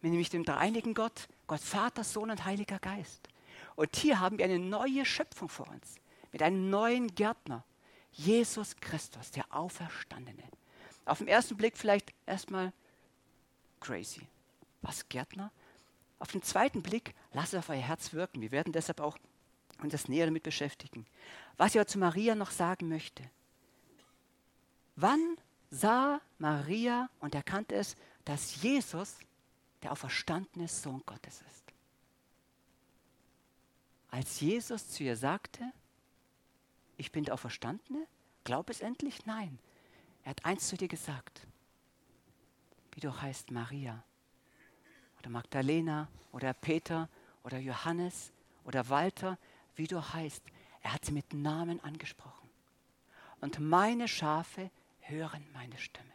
mit 0.00 0.10
nämlich 0.10 0.30
dem 0.30 0.44
dreieinigen 0.44 0.94
Gott, 0.94 1.28
Gott 1.46 1.60
Vater, 1.60 2.04
Sohn 2.04 2.30
und 2.30 2.44
Heiliger 2.44 2.78
Geist. 2.78 3.28
Und 3.76 3.96
hier 3.96 4.20
haben 4.20 4.38
wir 4.38 4.44
eine 4.44 4.58
neue 4.58 5.04
Schöpfung 5.04 5.48
vor 5.48 5.68
uns, 5.68 5.96
mit 6.32 6.42
einem 6.42 6.70
neuen 6.70 7.14
Gärtner, 7.14 7.64
Jesus 8.12 8.76
Christus, 8.76 9.30
der 9.30 9.44
Auferstandene. 9.50 10.44
Auf 11.04 11.18
den 11.18 11.28
ersten 11.28 11.56
Blick 11.56 11.76
vielleicht 11.76 12.12
erstmal 12.26 12.72
crazy. 13.80 14.26
Was 14.82 15.08
Gärtner? 15.08 15.50
Auf 16.18 16.32
den 16.32 16.42
zweiten 16.42 16.82
Blick, 16.82 17.14
lasst 17.32 17.54
auf 17.54 17.68
euer 17.68 17.76
Herz 17.76 18.12
wirken. 18.12 18.42
Wir 18.42 18.50
werden 18.50 18.72
deshalb 18.72 19.00
auch 19.00 19.18
uns 19.82 19.92
das 19.92 20.08
näher 20.08 20.26
damit 20.26 20.42
beschäftigen. 20.42 21.06
Was 21.56 21.70
ich 21.70 21.80
aber 21.80 21.86
zu 21.86 21.98
Maria 21.98 22.34
noch 22.34 22.50
sagen 22.50 22.88
möchte. 22.88 23.22
Wann 24.96 25.36
sah 25.70 26.20
Maria 26.38 27.08
und 27.20 27.34
erkannte 27.34 27.74
es, 27.74 27.96
dass 28.30 28.62
Jesus 28.62 29.18
der 29.82 29.90
auferstandene 29.90 30.68
Sohn 30.68 31.02
Gottes 31.04 31.42
ist? 31.50 31.64
Als 34.08 34.38
Jesus 34.38 34.88
zu 34.88 35.02
ihr 35.02 35.16
sagte, 35.16 35.72
ich 36.96 37.10
bin 37.10 37.24
der 37.24 37.34
Auferstandene, 37.34 38.06
glaub 38.44 38.70
es 38.70 38.82
endlich? 38.82 39.26
Nein. 39.26 39.58
Er 40.22 40.30
hat 40.30 40.44
eins 40.44 40.68
zu 40.68 40.76
dir 40.76 40.86
gesagt, 40.86 41.44
wie 42.92 43.00
du 43.00 43.20
heißt 43.20 43.50
Maria 43.50 44.00
oder 45.18 45.30
Magdalena 45.30 46.06
oder 46.30 46.52
Peter 46.54 47.08
oder 47.42 47.58
Johannes 47.58 48.32
oder 48.62 48.88
Walter, 48.88 49.38
wie 49.74 49.88
du 49.88 50.00
heißt. 50.00 50.44
Er 50.82 50.92
hat 50.92 51.04
sie 51.04 51.12
mit 51.12 51.34
Namen 51.34 51.82
angesprochen. 51.82 52.48
Und 53.40 53.58
meine 53.58 54.06
Schafe 54.06 54.70
hören 55.00 55.44
meine 55.52 55.78
Stimme, 55.78 56.14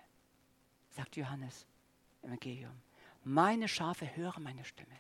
sagt 0.91 1.17
Johannes 1.17 1.65
Evangelium. 2.25 2.82
Meine 3.24 3.67
Schafe 3.67 4.15
hören 4.15 4.44
meine 4.44 4.65
Stimme. 4.65 4.96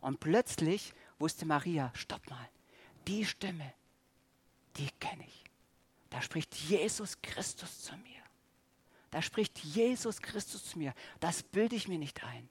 Und 0.00 0.20
plötzlich 0.20 0.92
wusste 1.18 1.46
Maria, 1.46 1.90
stopp 1.94 2.28
mal, 2.28 2.48
die 3.06 3.24
Stimme, 3.24 3.72
die 4.76 4.88
kenne 5.00 5.24
ich. 5.26 5.44
Da 6.10 6.22
spricht 6.22 6.54
Jesus 6.54 7.20
Christus 7.22 7.82
zu 7.82 7.96
mir. 7.96 8.22
Da 9.10 9.22
spricht 9.22 9.58
Jesus 9.60 10.20
Christus 10.20 10.64
zu 10.64 10.78
mir. 10.78 10.94
Das 11.20 11.42
bilde 11.42 11.76
ich 11.76 11.88
mir 11.88 11.98
nicht 11.98 12.22
ein. 12.24 12.48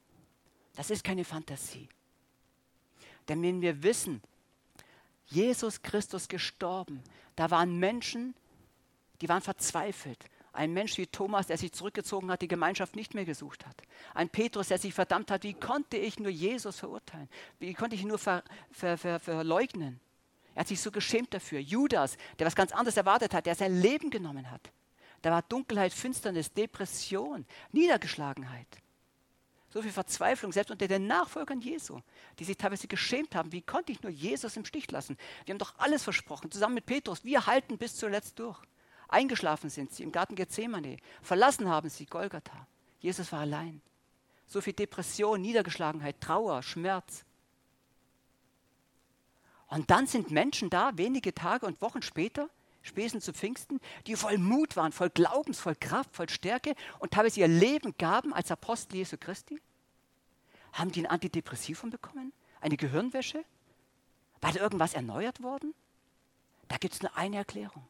Das 0.76 0.90
ist 0.90 1.04
keine 1.04 1.26
Fantasie. 1.26 1.90
Denn 3.28 3.42
wenn 3.42 3.62
wir 3.62 3.84
wissen, 3.84 4.22
Jesus 5.28 5.82
Christus 5.82 6.28
gestorben, 6.28 7.02
da 7.36 7.52
waren 7.52 7.80
Menschen, 7.80 8.36
die 9.22 9.30
waren 9.30 9.42
verzweifelt. 9.42 10.26
Ein 10.54 10.72
Mensch 10.72 11.00
wie 11.00 11.08
Thomas, 11.08 11.48
der 11.48 11.58
sich 11.58 11.74
zurückgezogen 11.74 12.30
hat, 12.30 12.44
die 12.44 12.48
Gemeinschaft 12.48 12.96
nicht 12.96 13.16
mehr 13.16 13.26
gesucht 13.26 13.66
hat. 13.66 13.82
Ein 14.14 14.30
Petrus, 14.30 14.68
der 14.68 14.78
sich 14.78 14.94
verdammt 14.94 15.32
hat, 15.32 15.44
wie 15.44 15.56
konnte 15.56 15.98
ich 15.98 16.20
nur 16.20 16.30
Jesus 16.30 16.80
verurteilen? 16.80 17.28
Wie 17.60 17.74
konnte 17.74 17.96
ich 17.96 18.04
ihn 18.04 18.10
nur 18.10 18.20
ver, 18.20 18.44
ver, 18.72 18.98
ver, 19.00 19.20
verleugnen? 19.20 20.00
Er 20.54 20.62
hat 20.62 20.68
sich 20.68 20.80
so 20.80 20.92
geschämt 20.92 21.34
dafür. 21.34 21.60
Judas, 21.60 22.18
der 22.38 22.46
was 22.46 22.56
ganz 22.56 22.72
anderes 22.72 22.98
erwartet 22.98 23.34
hat, 23.34 23.48
der 23.48 23.56
sein 23.56 23.82
Leben 23.82 24.12
genommen 24.12 24.52
hat. 24.52 24.72
Da 25.24 25.32
war 25.32 25.42
Dunkelheit, 25.42 25.92
Finsternis, 25.92 26.54
Depression, 26.54 27.48
Niedergeschlagenheit. 27.72 28.68
So 29.70 29.82
viel 29.82 29.92
Verzweiflung, 29.92 30.52
selbst 30.52 30.70
unter 30.70 30.88
den 30.88 31.08
Nachfolgern 31.08 31.60
Jesu, 31.60 32.00
die 32.38 32.44
sich 32.44 32.58
teilweise 32.58 32.88
geschämt 32.88 33.34
haben. 33.34 33.52
Wie 33.52 33.64
konnte 33.64 33.92
ich 33.92 34.04
nur 34.04 34.12
Jesus 34.12 34.56
im 34.56 34.66
Stich 34.66 34.92
lassen? 34.92 35.18
Wir 35.46 35.54
haben 35.54 35.60
doch 35.60 35.74
alles 35.80 36.04
versprochen, 36.04 36.52
zusammen 36.52 36.76
mit 36.76 36.86
Petrus. 36.86 37.24
Wir 37.24 37.48
halten 37.48 37.80
bis 37.80 37.96
zuletzt 37.96 38.38
durch. 38.38 38.62
Eingeschlafen 39.14 39.70
sind 39.70 39.94
sie 39.94 40.04
im 40.04 40.12
Garten 40.12 40.36
Gethsemane. 40.36 40.98
Verlassen 41.22 41.70
haben 41.70 41.90
sie 41.90 42.06
Golgatha. 42.06 42.68
Jesus 43.00 43.32
war 43.32 43.42
allein. 43.42 43.82
So 44.48 44.60
viel 44.62 44.74
Depression, 44.74 45.42
Niedergeschlagenheit, 45.42 46.20
Trauer, 46.20 46.64
Schmerz. 46.64 47.24
Und 49.68 49.90
dann 49.90 50.08
sind 50.08 50.32
Menschen 50.32 50.70
da, 50.70 50.98
wenige 50.98 51.34
Tage 51.34 51.66
und 51.66 51.82
Wochen 51.82 52.02
später, 52.02 52.50
spätestens 52.82 53.26
zu 53.26 53.34
Pfingsten, 53.34 53.80
die 54.06 54.16
voll 54.16 54.38
Mut 54.38 54.76
waren, 54.76 54.92
voll 54.92 55.10
Glaubens, 55.10 55.60
voll 55.60 55.76
Kraft, 55.76 56.16
voll 56.16 56.30
Stärke 56.30 56.76
und 57.00 57.12
teilweise 57.12 57.40
ihr 57.40 57.48
Leben 57.48 57.96
gaben 57.98 58.34
als 58.34 58.52
Apostel 58.52 58.98
Jesu 58.98 59.18
Christi. 59.18 59.62
Haben 60.74 60.92
die 60.92 61.02
ein 61.02 61.08
Antidepressivum 61.08 61.90
bekommen? 61.90 62.34
Eine 62.62 62.78
Gehirnwäsche? 62.78 63.44
War 64.42 64.52
da 64.52 64.60
irgendwas 64.60 64.94
erneuert 64.94 65.42
worden? 65.42 65.74
Da 66.68 66.78
gibt 66.78 66.96
es 66.96 67.02
nur 67.02 67.16
eine 67.16 67.38
Erklärung. 67.38 67.88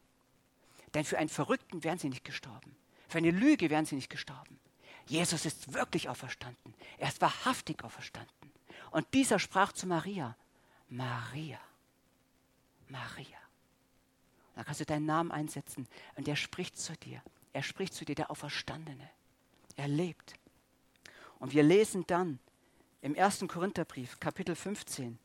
Denn 0.93 1.05
für 1.05 1.17
einen 1.17 1.29
Verrückten 1.29 1.83
wären 1.83 1.97
sie 1.97 2.09
nicht 2.09 2.23
gestorben. 2.23 2.75
Für 3.07 3.17
eine 3.17 3.31
Lüge 3.31 3.69
wären 3.69 3.85
sie 3.85 3.95
nicht 3.95 4.09
gestorben. 4.09 4.59
Jesus 5.05 5.45
ist 5.45 5.73
wirklich 5.73 6.09
auferstanden. 6.09 6.73
Er 6.97 7.09
ist 7.09 7.21
wahrhaftig 7.21 7.83
auferstanden. 7.83 8.51
Und 8.91 9.05
dieser 9.13 9.39
sprach 9.39 9.71
zu 9.73 9.87
Maria, 9.87 10.35
Maria, 10.89 11.59
Maria. 12.87 13.37
Da 14.55 14.63
kannst 14.63 14.81
du 14.81 14.85
deinen 14.85 15.05
Namen 15.05 15.31
einsetzen 15.31 15.87
und 16.15 16.27
er 16.27 16.35
spricht 16.35 16.77
zu 16.77 16.93
dir. 16.97 17.21
Er 17.53 17.63
spricht 17.63 17.93
zu 17.93 18.05
dir, 18.05 18.15
der 18.15 18.31
Auferstandene. 18.31 19.09
Er 19.75 19.87
lebt. 19.87 20.35
Und 21.39 21.53
wir 21.53 21.63
lesen 21.63 22.05
dann 22.07 22.39
im 23.01 23.17
1. 23.17 23.45
Korintherbrief, 23.47 24.19
Kapitel 24.19 24.55
15, 24.55 25.19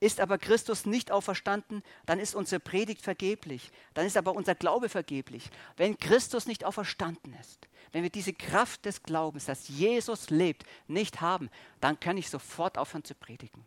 ist 0.00 0.20
aber 0.20 0.38
Christus 0.38 0.84
nicht 0.84 1.10
auferstanden, 1.10 1.82
dann 2.04 2.18
ist 2.18 2.34
unsere 2.34 2.60
Predigt 2.60 3.02
vergeblich, 3.02 3.70
dann 3.94 4.06
ist 4.06 4.16
aber 4.16 4.34
unser 4.34 4.54
Glaube 4.54 4.88
vergeblich. 4.88 5.50
Wenn 5.76 5.98
Christus 5.98 6.46
nicht 6.46 6.64
auferstanden 6.64 7.34
ist, 7.40 7.66
wenn 7.92 8.02
wir 8.02 8.10
diese 8.10 8.34
Kraft 8.34 8.84
des 8.84 9.02
Glaubens, 9.02 9.46
dass 9.46 9.68
Jesus 9.68 10.28
lebt, 10.28 10.64
nicht 10.86 11.20
haben, 11.20 11.48
dann 11.80 11.98
kann 11.98 12.18
ich 12.18 12.28
sofort 12.28 12.76
aufhören 12.76 13.04
zu 13.04 13.14
predigen. 13.14 13.64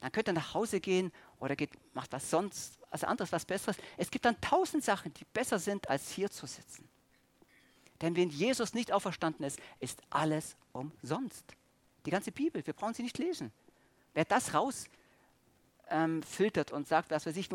Dann 0.00 0.12
könnt 0.12 0.28
ihr 0.28 0.34
nach 0.34 0.54
Hause 0.54 0.80
gehen 0.80 1.12
oder 1.40 1.56
geht, 1.56 1.70
macht 1.94 2.12
was 2.12 2.30
sonst, 2.30 2.78
also 2.90 3.06
anderes, 3.06 3.32
was 3.32 3.44
Besseres. 3.44 3.76
Es 3.96 4.10
gibt 4.10 4.26
dann 4.26 4.40
tausend 4.40 4.84
Sachen, 4.84 5.14
die 5.14 5.24
besser 5.32 5.58
sind, 5.58 5.88
als 5.88 6.10
hier 6.10 6.30
zu 6.30 6.46
sitzen. 6.46 6.88
Denn 8.02 8.14
wenn 8.14 8.30
Jesus 8.30 8.74
nicht 8.74 8.92
auferstanden 8.92 9.44
ist, 9.44 9.58
ist 9.80 10.02
alles 10.10 10.56
umsonst. 10.72 11.44
Die 12.06 12.10
ganze 12.10 12.30
Bibel, 12.30 12.64
wir 12.64 12.74
brauchen 12.74 12.94
sie 12.94 13.02
nicht 13.02 13.18
lesen. 13.18 13.50
Wer 14.14 14.24
das 14.24 14.54
rausfiltert 14.54 14.97
ähm, 15.90 16.22
und 16.72 16.88
sagt, 16.88 17.10
was 17.10 17.26
weiß 17.26 17.36
ich, 17.36 17.48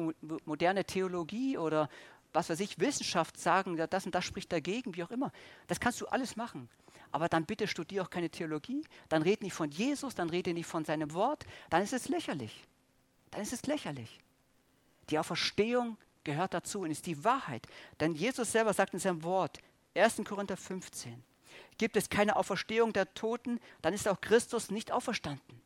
moderne 0.46 0.86
Theologie 0.86 1.58
oder 1.58 1.90
was 2.34 2.50
weiß 2.50 2.60
ich, 2.62 2.80
Wissenschaft 2.80 3.40
sagen, 3.40 3.78
das 3.78 4.06
und 4.06 4.16
das 4.16 4.26
spricht 4.26 4.52
dagegen, 4.52 4.96
wie 4.96 5.04
auch 5.04 5.12
immer, 5.12 5.32
das 5.68 5.80
kannst 5.80 6.02
du 6.02 6.08
alles 6.08 6.36
machen. 6.36 6.70
Aber 7.12 7.30
dann 7.30 7.46
bitte 7.46 7.68
studiere 7.68 8.04
auch 8.06 8.10
keine 8.10 8.30
Theologie, 8.30 8.84
dann 9.08 9.22
rede 9.22 9.44
nicht 9.44 9.54
von 9.54 9.70
Jesus, 9.70 10.16
dann 10.16 10.30
rede 10.30 10.54
nicht 10.54 10.66
von 10.66 10.84
seinem 10.84 11.14
Wort, 11.14 11.46
dann 11.70 11.84
ist 11.84 11.94
es 11.94 12.10
lächerlich 12.10 12.66
dann 13.34 13.42
ist 13.42 13.54
es 13.54 13.64
lächerlich. 13.64 14.20
Die 15.10 15.20
Auferstehung 15.20 15.98
gehört 16.24 16.54
dazu 16.54 16.82
und 16.82 16.92
ist 16.92 17.06
die 17.06 17.24
Wahrheit. 17.24 17.68
Denn 18.00 18.14
Jesus 18.14 18.52
selber 18.52 18.74
sagt 18.74 18.94
in 18.94 19.00
seinem 19.00 19.24
Wort, 19.24 19.60
1. 19.96 20.22
Korinther 20.24 20.56
15, 20.56 21.24
gibt 21.78 21.98
es 21.98 22.10
keine 22.10 22.36
Auferstehung 22.36 22.94
der 22.94 23.14
Toten, 23.14 23.60
dann 23.82 23.94
ist 23.94 24.08
auch 24.08 24.22
Christus 24.22 24.72
nicht 24.72 24.92
auferstanden. 24.92 25.62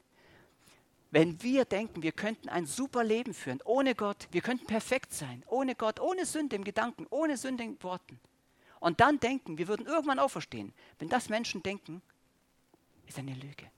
Wenn 1.10 1.42
wir 1.42 1.66
denken, 1.66 2.04
wir 2.04 2.12
könnten 2.12 2.50
ein 2.50 2.66
super 2.66 3.04
Leben 3.04 3.34
führen, 3.34 3.62
ohne 3.64 3.96
Gott, 3.96 4.28
wir 4.32 4.42
könnten 4.42 4.66
perfekt 4.66 5.14
sein, 5.14 5.44
ohne 5.48 5.76
Gott, 5.76 6.00
ohne 6.00 6.26
Sünde 6.26 6.56
im 6.56 6.64
Gedanken, 6.64 7.08
ohne 7.10 7.38
Sünde 7.38 7.64
in 7.64 7.82
Worten, 7.82 8.20
und 8.80 9.00
dann 9.00 9.20
denken, 9.20 9.58
wir 9.58 9.68
würden 9.68 9.86
irgendwann 9.86 10.20
auferstehen, 10.20 10.74
wenn 11.00 11.10
das 11.10 11.30
Menschen 11.30 11.64
denken, 11.64 12.02
ist 13.08 13.18
eine 13.18 13.34
Lüge. 13.34 13.72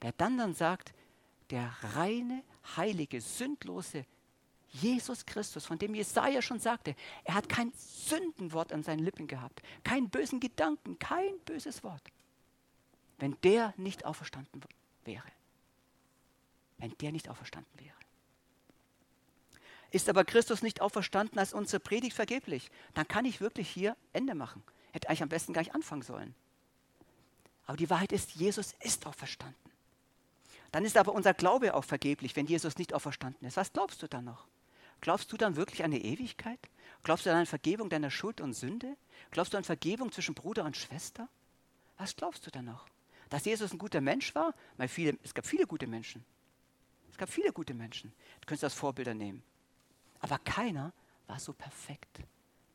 Wer 0.00 0.12
dann 0.12 0.38
dann 0.38 0.54
sagt, 0.54 0.92
der 1.50 1.74
reine, 1.94 2.42
heilige, 2.76 3.20
sündlose 3.20 4.04
Jesus 4.70 5.24
Christus, 5.24 5.66
von 5.66 5.78
dem 5.78 5.94
Jesaja 5.94 6.42
schon 6.42 6.58
sagte, 6.58 6.96
er 7.24 7.34
hat 7.34 7.48
kein 7.48 7.72
Sündenwort 7.76 8.72
an 8.72 8.82
seinen 8.82 9.04
Lippen 9.04 9.28
gehabt, 9.28 9.62
keinen 9.84 10.10
bösen 10.10 10.40
Gedanken, 10.40 10.98
kein 10.98 11.38
böses 11.44 11.84
Wort. 11.84 12.02
Wenn 13.18 13.36
der 13.42 13.72
nicht 13.76 14.04
auferstanden 14.04 14.62
wäre, 15.04 15.30
wenn 16.78 16.96
der 16.98 17.12
nicht 17.12 17.28
auferstanden 17.28 17.72
wäre. 17.78 17.96
Ist 19.90 20.08
aber 20.08 20.24
Christus 20.24 20.62
nicht 20.62 20.80
auferstanden 20.80 21.38
als 21.38 21.52
unsere 21.52 21.80
Predigt 21.80 22.16
vergeblich, 22.16 22.70
dann 22.94 23.06
kann 23.06 23.24
ich 23.24 23.40
wirklich 23.40 23.68
hier 23.68 23.96
Ende 24.12 24.34
machen. 24.34 24.62
Hätte 24.92 25.08
eigentlich 25.08 25.22
am 25.22 25.28
besten 25.28 25.52
gar 25.52 25.60
nicht 25.60 25.74
anfangen 25.74 26.02
sollen. 26.02 26.34
Aber 27.66 27.76
die 27.76 27.90
Wahrheit 27.90 28.12
ist, 28.12 28.32
Jesus 28.32 28.74
ist 28.80 29.06
auferstanden. 29.06 29.72
Dann 30.72 30.84
ist 30.84 30.96
aber 30.96 31.14
unser 31.14 31.34
Glaube 31.34 31.74
auch 31.74 31.84
vergeblich, 31.84 32.34
wenn 32.34 32.46
Jesus 32.46 32.76
nicht 32.78 32.92
auferstanden 32.92 33.46
ist. 33.46 33.56
Was 33.56 33.72
glaubst 33.72 34.02
du 34.02 34.08
dann 34.08 34.24
noch? 34.24 34.48
Glaubst 35.00 35.30
du 35.30 35.36
dann 35.36 35.54
wirklich 35.54 35.84
an 35.84 35.92
eine 35.92 36.02
Ewigkeit? 36.02 36.58
Glaubst 37.04 37.26
du 37.26 37.30
an 37.30 37.36
eine 37.36 37.46
Vergebung 37.46 37.90
deiner 37.90 38.10
Schuld 38.10 38.40
und 38.40 38.54
Sünde? 38.54 38.96
Glaubst 39.30 39.52
du 39.52 39.58
an 39.58 39.64
Vergebung 39.64 40.10
zwischen 40.10 40.34
Bruder 40.34 40.64
und 40.64 40.76
Schwester? 40.76 41.28
Was 41.98 42.16
glaubst 42.16 42.46
du 42.46 42.50
dann 42.50 42.64
noch? 42.64 42.86
Dass 43.30 43.44
Jesus 43.44 43.72
ein 43.72 43.78
guter 43.78 44.00
Mensch 44.00 44.34
war? 44.34 44.54
Weil 44.76 44.88
viele, 44.88 45.16
es 45.22 45.34
gab 45.34 45.46
viele 45.46 45.66
gute 45.66 45.86
Menschen. 45.86 46.24
Es 47.14 47.18
gab 47.18 47.30
viele 47.30 47.52
gute 47.52 47.74
Menschen. 47.74 48.12
Du 48.40 48.46
könntest 48.46 48.64
das 48.64 48.74
Vorbilder 48.74 49.14
nehmen. 49.14 49.44
Aber 50.18 50.36
keiner 50.38 50.92
war 51.28 51.38
so 51.38 51.52
perfekt, 51.52 52.18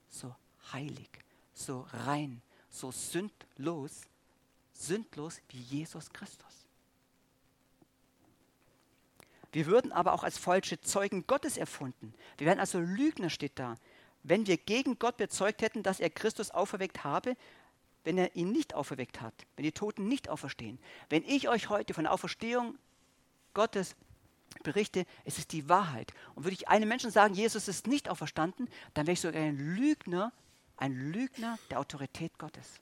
so 0.07 0.33
heilig, 0.71 1.09
so 1.53 1.85
rein, 1.91 2.41
so 2.69 2.89
sündlos, 2.89 4.03
sündlos 4.71 5.41
wie 5.49 5.59
Jesus 5.59 6.09
Christus. 6.13 6.65
Wir 9.51 9.65
würden 9.65 9.91
aber 9.91 10.13
auch 10.13 10.23
als 10.23 10.37
falsche 10.37 10.79
Zeugen 10.79 11.27
Gottes 11.27 11.57
erfunden. 11.57 12.13
Wir 12.37 12.47
wären 12.47 12.61
also 12.61 12.79
Lügner, 12.79 13.29
steht 13.29 13.59
da. 13.59 13.75
Wenn 14.23 14.47
wir 14.47 14.55
gegen 14.55 14.99
Gott 14.99 15.17
bezeugt 15.17 15.61
hätten, 15.61 15.83
dass 15.83 15.99
er 15.99 16.11
Christus 16.11 16.49
auferweckt 16.49 17.03
habe, 17.03 17.35
wenn 18.05 18.17
er 18.17 18.33
ihn 18.37 18.53
nicht 18.53 18.73
auferweckt 18.73 19.19
hat, 19.19 19.33
wenn 19.57 19.63
die 19.63 19.73
Toten 19.73 20.07
nicht 20.07 20.29
auferstehen. 20.29 20.79
Wenn 21.09 21.25
ich 21.25 21.49
euch 21.49 21.67
heute 21.67 21.93
von 21.93 22.05
der 22.05 22.13
Auferstehung 22.13 22.77
Gottes 23.53 23.97
berichte, 24.63 25.05
es 25.25 25.37
ist 25.37 25.51
die 25.51 25.69
Wahrheit. 25.69 26.13
Und 26.35 26.43
würde 26.43 26.55
ich 26.55 26.67
einem 26.67 26.89
Menschen 26.89 27.11
sagen, 27.11 27.33
Jesus 27.33 27.67
ist 27.67 27.87
nicht 27.87 28.09
auferstanden, 28.09 28.69
dann 28.93 29.07
wäre 29.07 29.13
ich 29.13 29.21
sogar 29.21 29.41
ein 29.41 29.57
Lügner, 29.57 30.31
ein 30.77 31.11
Lügner 31.11 31.57
der 31.69 31.79
Autorität 31.79 32.37
Gottes. 32.37 32.81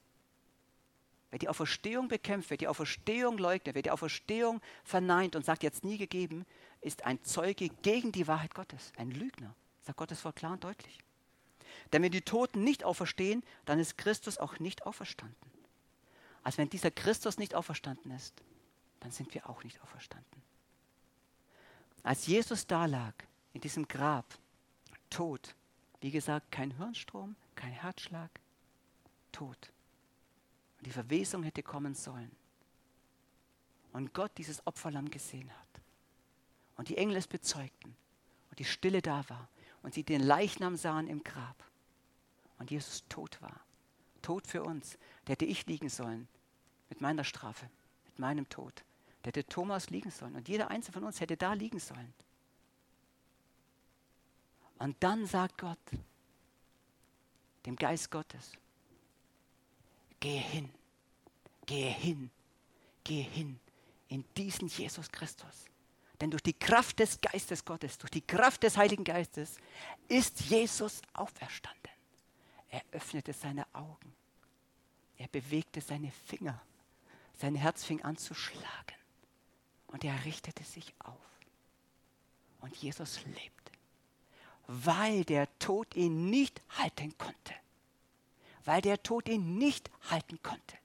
Wer 1.29 1.39
die 1.39 1.50
Auferstehung 1.50 2.07
bekämpft, 2.07 2.50
wer 2.50 2.57
die 2.57 2.67
Auferstehung 2.67 3.38
leugnet, 3.38 3.75
wer 3.75 3.81
die 3.81 3.91
Auferstehung 3.91 4.62
verneint 4.83 5.36
und 5.36 5.45
sagt, 5.45 5.63
jetzt 5.63 5.83
nie 5.83 5.97
gegeben, 5.97 6.45
ist 6.81 7.05
ein 7.05 7.24
Zeuge 7.24 7.69
gegen 7.81 8.12
die 8.12 8.27
Wahrheit 8.27 8.55
Gottes, 8.55 8.93
ein 8.95 9.12
Lügner, 9.12 9.53
sagt 9.81 9.97
Gottes 9.97 10.24
Wort 10.24 10.38
klar 10.38 10.53
und 10.53 10.63
deutlich. 10.63 11.00
Denn 11.91 12.01
wenn 12.01 12.12
die 12.12 12.21
Toten 12.21 12.63
nicht 12.63 12.83
auferstehen, 12.83 13.43
dann 13.65 13.79
ist 13.79 13.97
Christus 13.97 14.38
auch 14.38 14.59
nicht 14.59 14.86
auferstanden. 14.86 15.36
Also 16.43 16.59
wenn 16.59 16.69
dieser 16.69 16.91
Christus 16.91 17.38
nicht 17.38 17.55
auferstanden 17.55 18.12
ist, 18.12 18.41
dann 19.01 19.12
sind 19.12 19.33
wir 19.33 19.50
auch 19.50 19.63
nicht 19.63 19.81
auferstanden. 19.81 20.47
Als 22.04 22.27
Jesus 22.27 22.68
da 22.68 22.86
lag, 22.86 23.13
in 23.54 23.62
diesem 23.62 23.88
Grab, 23.88 24.25
tot, 25.10 25.56
wie 26.01 26.12
gesagt, 26.12 26.51
kein 26.51 26.72
Hirnstrom, 26.77 27.36
kein 27.56 27.72
Herzschlag, 27.72 28.30
tot 29.32 29.72
und 30.77 30.86
die 30.86 30.92
Verwesung 30.92 31.44
hätte 31.44 31.63
kommen 31.63 31.96
sollen. 31.96 32.32
Und 33.94 34.13
Gott 34.13 34.32
dieses 34.38 34.66
Opferlamm 34.68 35.10
gesehen 35.10 35.50
hat. 35.51 35.82
Und 36.75 36.89
die 36.89 36.98
Engel 36.98 37.18
es 37.18 37.27
bezeugten. 37.27 37.96
Und 38.50 38.60
die 38.60 38.66
Stille 38.66 39.01
da 39.01 39.27
war 39.30 39.50
und 39.82 39.94
sie 39.94 40.04
den 40.04 40.22
Leichnam 40.22 40.75
sahen 40.75 41.08
im 41.08 41.24
Grab 41.24 41.63
und 42.60 42.72
Jesus 42.72 43.04
tot 43.10 43.42
war. 43.42 43.60
Tot 44.22 44.48
für 44.48 44.63
uns. 44.63 44.98
Der 45.25 45.34
hätte 45.34 45.46
ich 45.46 45.66
liegen 45.66 45.89
sollen 45.89 46.27
mit 46.89 47.01
meiner 47.01 47.24
Strafe, 47.24 47.70
mit 48.06 48.20
meinem 48.20 48.48
Tod. 48.50 48.84
Der 49.27 49.31
hätte 49.31 49.50
Thomas 49.50 49.89
liegen 49.89 50.10
sollen 50.10 50.38
und 50.38 50.48
jeder 50.48 50.72
einzelne 50.72 50.93
von 50.93 51.03
uns 51.03 51.19
hätte 51.19 51.36
da 51.36 51.51
liegen 51.51 51.79
sollen. 51.79 52.13
Und 54.79 54.96
dann 55.01 55.25
sagt 55.25 55.57
Gott, 55.57 55.77
dem 57.65 57.75
Geist 57.75 58.10
Gottes, 58.10 58.53
gehe 60.22 60.39
hin, 60.39 60.69
gehe 61.65 61.89
hin, 61.89 62.31
gehe 63.03 63.25
hin 63.25 63.60
in 64.07 64.24
diesen 64.38 64.69
Jesus 64.69 65.12
Christus. 65.12 65.65
Denn 66.22 66.31
durch 66.31 66.43
die 66.43 66.57
Kraft 66.57 67.00
des 67.00 67.19
Geistes 67.19 67.65
Gottes, 67.65 67.98
durch 67.98 68.12
die 68.12 68.25
Kraft 68.25 68.63
des 68.63 68.77
Heiligen 68.77 69.03
Geistes 69.03 69.57
ist 70.07 70.39
Jesus 70.39 71.01
auferstanden. 71.12 71.91
Er 72.69 72.81
öffnete 72.91 73.34
seine 73.34 73.67
Augen. 73.74 74.15
Er 75.17 75.27
bewegte 75.27 75.81
seine 75.81 76.12
Finger. 76.12 76.62
Sein 77.34 77.55
Herz 77.55 77.84
fing 77.84 78.01
an 78.03 78.15
zu 78.15 78.34
schlagen. 78.34 78.96
Und 79.88 80.03
er 80.03 80.25
richtete 80.25 80.63
sich 80.63 80.94
auf. 81.00 81.15
Und 82.60 82.75
Jesus 82.75 83.24
lebte, 83.25 83.72
weil 84.67 85.24
der 85.24 85.48
Tod 85.60 85.96
ihn 85.96 86.29
nicht 86.29 86.62
halten 86.77 87.17
konnte. 87.17 87.53
Weil 88.65 88.82
der 88.82 89.01
Tod 89.01 89.29
ihn 89.29 89.58
nicht 89.58 89.89
halten 90.10 90.39
konnte. 90.44 90.77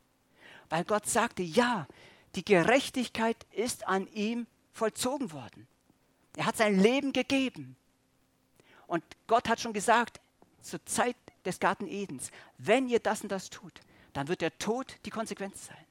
Weil 0.69 0.85
Gott 0.85 1.07
sagte, 1.07 1.43
ja, 1.43 1.87
die 2.35 2.45
Gerechtigkeit 2.45 3.37
ist 3.51 3.87
an 3.89 4.07
ihm 4.13 4.47
vollzogen 4.73 5.33
worden. 5.33 5.67
Er 6.37 6.47
hat 6.47 6.57
sein 6.57 6.79
Leben 6.79 7.13
gegeben. 7.13 7.77
Und 8.87 9.05
Gott 9.27 9.49
hat 9.49 9.61
schon 9.61 9.73
gesagt, 9.73 10.21
zur 10.63 10.85
Zeit 10.87 11.17
des 11.45 11.59
Garten 11.59 11.87
Edens, 11.87 12.31
wenn 12.59 12.89
ihr 12.89 13.01
das 13.01 13.23
und 13.23 13.31
das 13.31 13.51
tut, 13.51 13.81
dann 14.13 14.29
wird 14.29 14.41
der 14.41 14.57
Tod 14.59 14.97
die 15.05 15.11
Konsequenz 15.11 15.67
sein. 15.67 15.85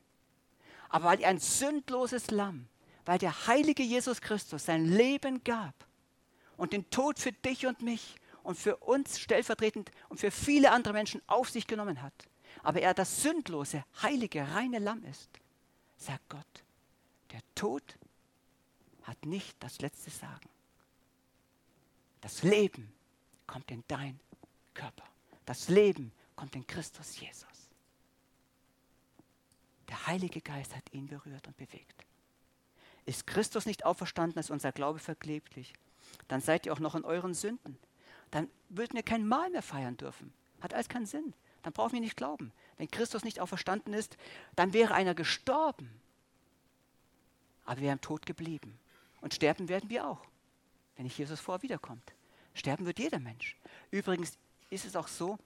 Aber 0.89 1.05
weil 1.05 1.21
er 1.21 1.29
ein 1.29 1.39
sündloses 1.39 2.31
Lamm, 2.31 2.67
weil 3.05 3.17
der 3.17 3.47
heilige 3.47 3.83
Jesus 3.83 4.21
Christus 4.21 4.65
sein 4.65 4.85
Leben 4.85 5.43
gab 5.43 5.73
und 6.57 6.73
den 6.73 6.89
Tod 6.89 7.19
für 7.19 7.31
dich 7.31 7.65
und 7.65 7.81
mich 7.81 8.15
und 8.43 8.57
für 8.57 8.77
uns 8.77 9.19
stellvertretend 9.19 9.91
und 10.09 10.19
für 10.19 10.31
viele 10.31 10.71
andere 10.71 10.93
Menschen 10.93 11.21
auf 11.27 11.49
sich 11.49 11.67
genommen 11.67 12.01
hat, 12.01 12.13
aber 12.63 12.81
er 12.81 12.93
das 12.93 13.21
sündlose, 13.21 13.83
heilige, 14.01 14.47
reine 14.53 14.79
Lamm 14.79 15.03
ist, 15.05 15.29
sagt 15.97 16.27
Gott, 16.29 16.63
der 17.31 17.41
Tod 17.55 17.83
hat 19.03 19.25
nicht 19.25 19.55
das 19.59 19.79
letzte 19.79 20.09
Sagen. 20.09 20.49
Das 22.21 22.43
Leben 22.43 22.93
kommt 23.47 23.71
in 23.71 23.83
dein 23.87 24.19
Körper. 24.73 25.03
Das 25.45 25.69
Leben 25.69 26.11
kommt 26.35 26.55
in 26.55 26.65
Christus 26.67 27.19
Jesus. 27.19 27.47
Der 29.89 30.07
Heilige 30.07 30.41
Geist 30.41 30.75
hat 30.75 30.93
ihn 30.93 31.07
berührt 31.07 31.47
und 31.47 31.57
bewegt. 31.57 32.05
Ist 33.05 33.27
Christus 33.27 33.65
nicht 33.65 33.85
auferstanden, 33.85 34.39
ist 34.39 34.51
unser 34.51 34.71
Glaube 34.71 34.99
verkleblich, 34.99 35.73
dann 36.27 36.41
seid 36.41 36.65
ihr 36.65 36.73
auch 36.73 36.79
noch 36.79 36.95
in 36.95 37.05
euren 37.05 37.33
Sünden. 37.33 37.77
Dann 38.29 38.49
würden 38.69 38.93
wir 38.93 39.03
kein 39.03 39.27
Mahl 39.27 39.49
mehr 39.49 39.61
feiern 39.61 39.97
dürfen. 39.97 40.33
Hat 40.61 40.73
alles 40.73 40.89
keinen 40.89 41.05
Sinn. 41.05 41.33
Dann 41.63 41.73
brauchen 41.73 41.93
wir 41.93 41.99
nicht 41.99 42.17
glauben. 42.17 42.51
Wenn 42.77 42.89
Christus 42.89 43.23
nicht 43.23 43.39
auferstanden 43.39 43.93
ist, 43.93 44.17
dann 44.55 44.73
wäre 44.73 44.93
einer 44.93 45.13
gestorben. 45.13 45.89
Aber 47.65 47.79
wir 47.81 47.87
wären 47.87 48.01
tot 48.01 48.25
geblieben. 48.25 48.79
Und 49.21 49.33
sterben 49.33 49.69
werden 49.69 49.89
wir 49.89 50.07
auch, 50.07 50.21
wenn 50.95 51.03
nicht 51.03 51.17
Jesus 51.17 51.39
vor 51.39 51.61
wiederkommt. 51.61 52.13
Sterben 52.53 52.85
wird 52.85 52.99
jeder 52.99 53.19
Mensch. 53.19 53.55
Übrigens 53.91 54.37
ist 54.69 54.85
es 54.85 54.95
auch 54.95 55.07
so, 55.07 55.37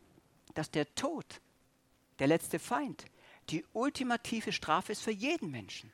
dass 0.54 0.72
der 0.72 0.94
Tod, 0.96 1.26
der 2.20 2.28
letzte 2.28 2.60
Feind, 2.60 3.06
die 3.50 3.66
ultimative 3.74 4.52
Strafe 4.52 4.92
ist 4.94 5.02
für 5.02 5.12
jeden 5.12 5.52
Menschen. 5.52 5.92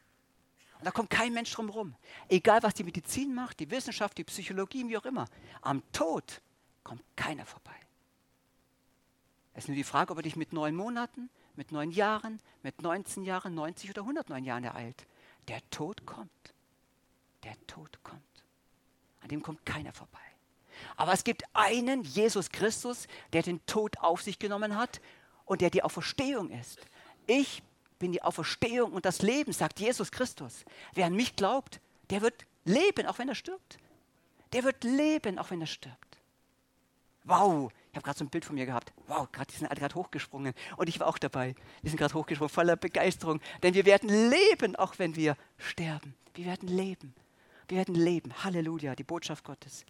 Und 0.81 0.85
da 0.85 0.91
kommt 0.91 1.11
kein 1.11 1.31
Mensch 1.31 1.53
drum 1.53 1.69
rum. 1.69 1.93
Egal, 2.27 2.63
was 2.63 2.73
die 2.73 2.83
Medizin 2.83 3.35
macht, 3.35 3.59
die 3.59 3.69
Wissenschaft, 3.69 4.17
die 4.17 4.23
Psychologie, 4.23 4.87
wie 4.87 4.97
auch 4.97 5.05
immer. 5.05 5.27
Am 5.61 5.83
Tod 5.91 6.41
kommt 6.83 7.03
keiner 7.15 7.45
vorbei. 7.45 7.75
Es 9.53 9.65
ist 9.65 9.67
nur 9.67 9.75
die 9.75 9.83
Frage, 9.83 10.11
ob 10.11 10.17
er 10.17 10.23
dich 10.23 10.35
mit 10.35 10.53
neun 10.53 10.75
Monaten, 10.75 11.29
mit 11.55 11.71
neun 11.71 11.91
Jahren, 11.91 12.41
mit 12.63 12.81
19 12.81 13.23
Jahren, 13.23 13.53
90 13.53 13.91
oder 13.91 14.01
109 14.01 14.43
Jahren 14.43 14.63
ereilt. 14.63 15.05
Der 15.49 15.61
Tod 15.69 16.07
kommt. 16.07 16.55
Der 17.43 17.53
Tod 17.67 17.99
kommt. 18.01 18.23
An 19.19 19.29
dem 19.29 19.43
kommt 19.43 19.63
keiner 19.67 19.93
vorbei. 19.93 20.17
Aber 20.95 21.13
es 21.13 21.23
gibt 21.23 21.43
einen, 21.53 22.01
Jesus 22.01 22.49
Christus, 22.49 23.07
der 23.33 23.43
den 23.43 23.63
Tod 23.67 23.99
auf 23.99 24.23
sich 24.23 24.39
genommen 24.39 24.75
hat 24.75 24.99
und 25.45 25.61
der 25.61 25.69
die 25.69 25.83
Auferstehung 25.83 26.49
ist. 26.49 26.79
Ich 27.27 27.61
bin 28.01 28.11
die 28.11 28.23
Auferstehung 28.23 28.91
und 28.91 29.05
das 29.05 29.21
Leben, 29.21 29.53
sagt 29.53 29.79
Jesus 29.79 30.11
Christus. 30.11 30.65
Wer 30.93 31.05
an 31.05 31.15
mich 31.15 31.35
glaubt, 31.35 31.79
der 32.09 32.21
wird 32.21 32.45
leben, 32.65 33.05
auch 33.05 33.19
wenn 33.19 33.29
er 33.29 33.35
stirbt. 33.35 33.77
Der 34.53 34.63
wird 34.63 34.83
leben, 34.83 35.37
auch 35.37 35.51
wenn 35.51 35.61
er 35.61 35.67
stirbt. 35.67 36.17
Wow, 37.23 37.71
ich 37.91 37.95
habe 37.95 38.03
gerade 38.03 38.17
so 38.17 38.25
ein 38.25 38.29
Bild 38.29 38.43
von 38.43 38.55
mir 38.55 38.65
gehabt. 38.65 38.91
Wow, 39.07 39.31
grad, 39.31 39.51
die 39.51 39.57
sind 39.57 39.67
alle 39.67 39.79
gerade 39.79 39.93
hochgesprungen. 39.93 40.53
Und 40.77 40.89
ich 40.89 40.99
war 40.99 41.07
auch 41.07 41.19
dabei. 41.19 41.53
Die 41.83 41.89
sind 41.89 41.97
gerade 41.97 42.15
hochgesprungen, 42.15 42.49
voller 42.49 42.75
Begeisterung. 42.75 43.39
Denn 43.61 43.75
wir 43.75 43.85
werden 43.85 44.09
leben, 44.09 44.75
auch 44.75 44.97
wenn 44.97 45.15
wir 45.15 45.37
sterben. 45.59 46.15
Wir 46.33 46.45
werden 46.45 46.67
leben. 46.67 47.13
Wir 47.67 47.77
werden 47.77 47.93
leben. 47.95 48.33
Halleluja, 48.43 48.95
die 48.95 49.03
Botschaft 49.03 49.43
Gottes. 49.43 49.85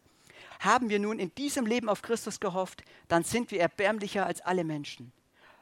Haben 0.59 0.89
wir 0.89 0.99
nun 0.99 1.17
in 1.17 1.33
diesem 1.35 1.65
Leben 1.65 1.87
auf 1.87 2.01
Christus 2.01 2.41
gehofft, 2.41 2.83
dann 3.07 3.23
sind 3.23 3.51
wir 3.51 3.61
erbärmlicher 3.61 4.25
als 4.25 4.41
alle 4.41 4.65
Menschen. 4.65 5.13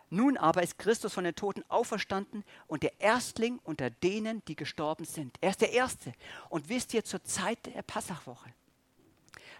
Nun 0.09 0.37
aber 0.37 0.63
ist 0.63 0.79
Christus 0.79 1.13
von 1.13 1.23
den 1.23 1.35
Toten 1.35 1.63
auferstanden 1.67 2.43
und 2.67 2.81
der 2.83 2.99
Erstling 2.99 3.59
unter 3.63 3.89
denen, 3.89 4.43
die 4.45 4.55
gestorben 4.55 5.05
sind. 5.05 5.37
Er 5.41 5.51
ist 5.51 5.61
der 5.61 5.71
Erste. 5.71 6.13
Und 6.49 6.69
wisst 6.69 6.93
ihr, 6.93 7.03
zur 7.03 7.23
Zeit 7.23 7.65
der 7.67 7.83
Passachwoche, 7.83 8.51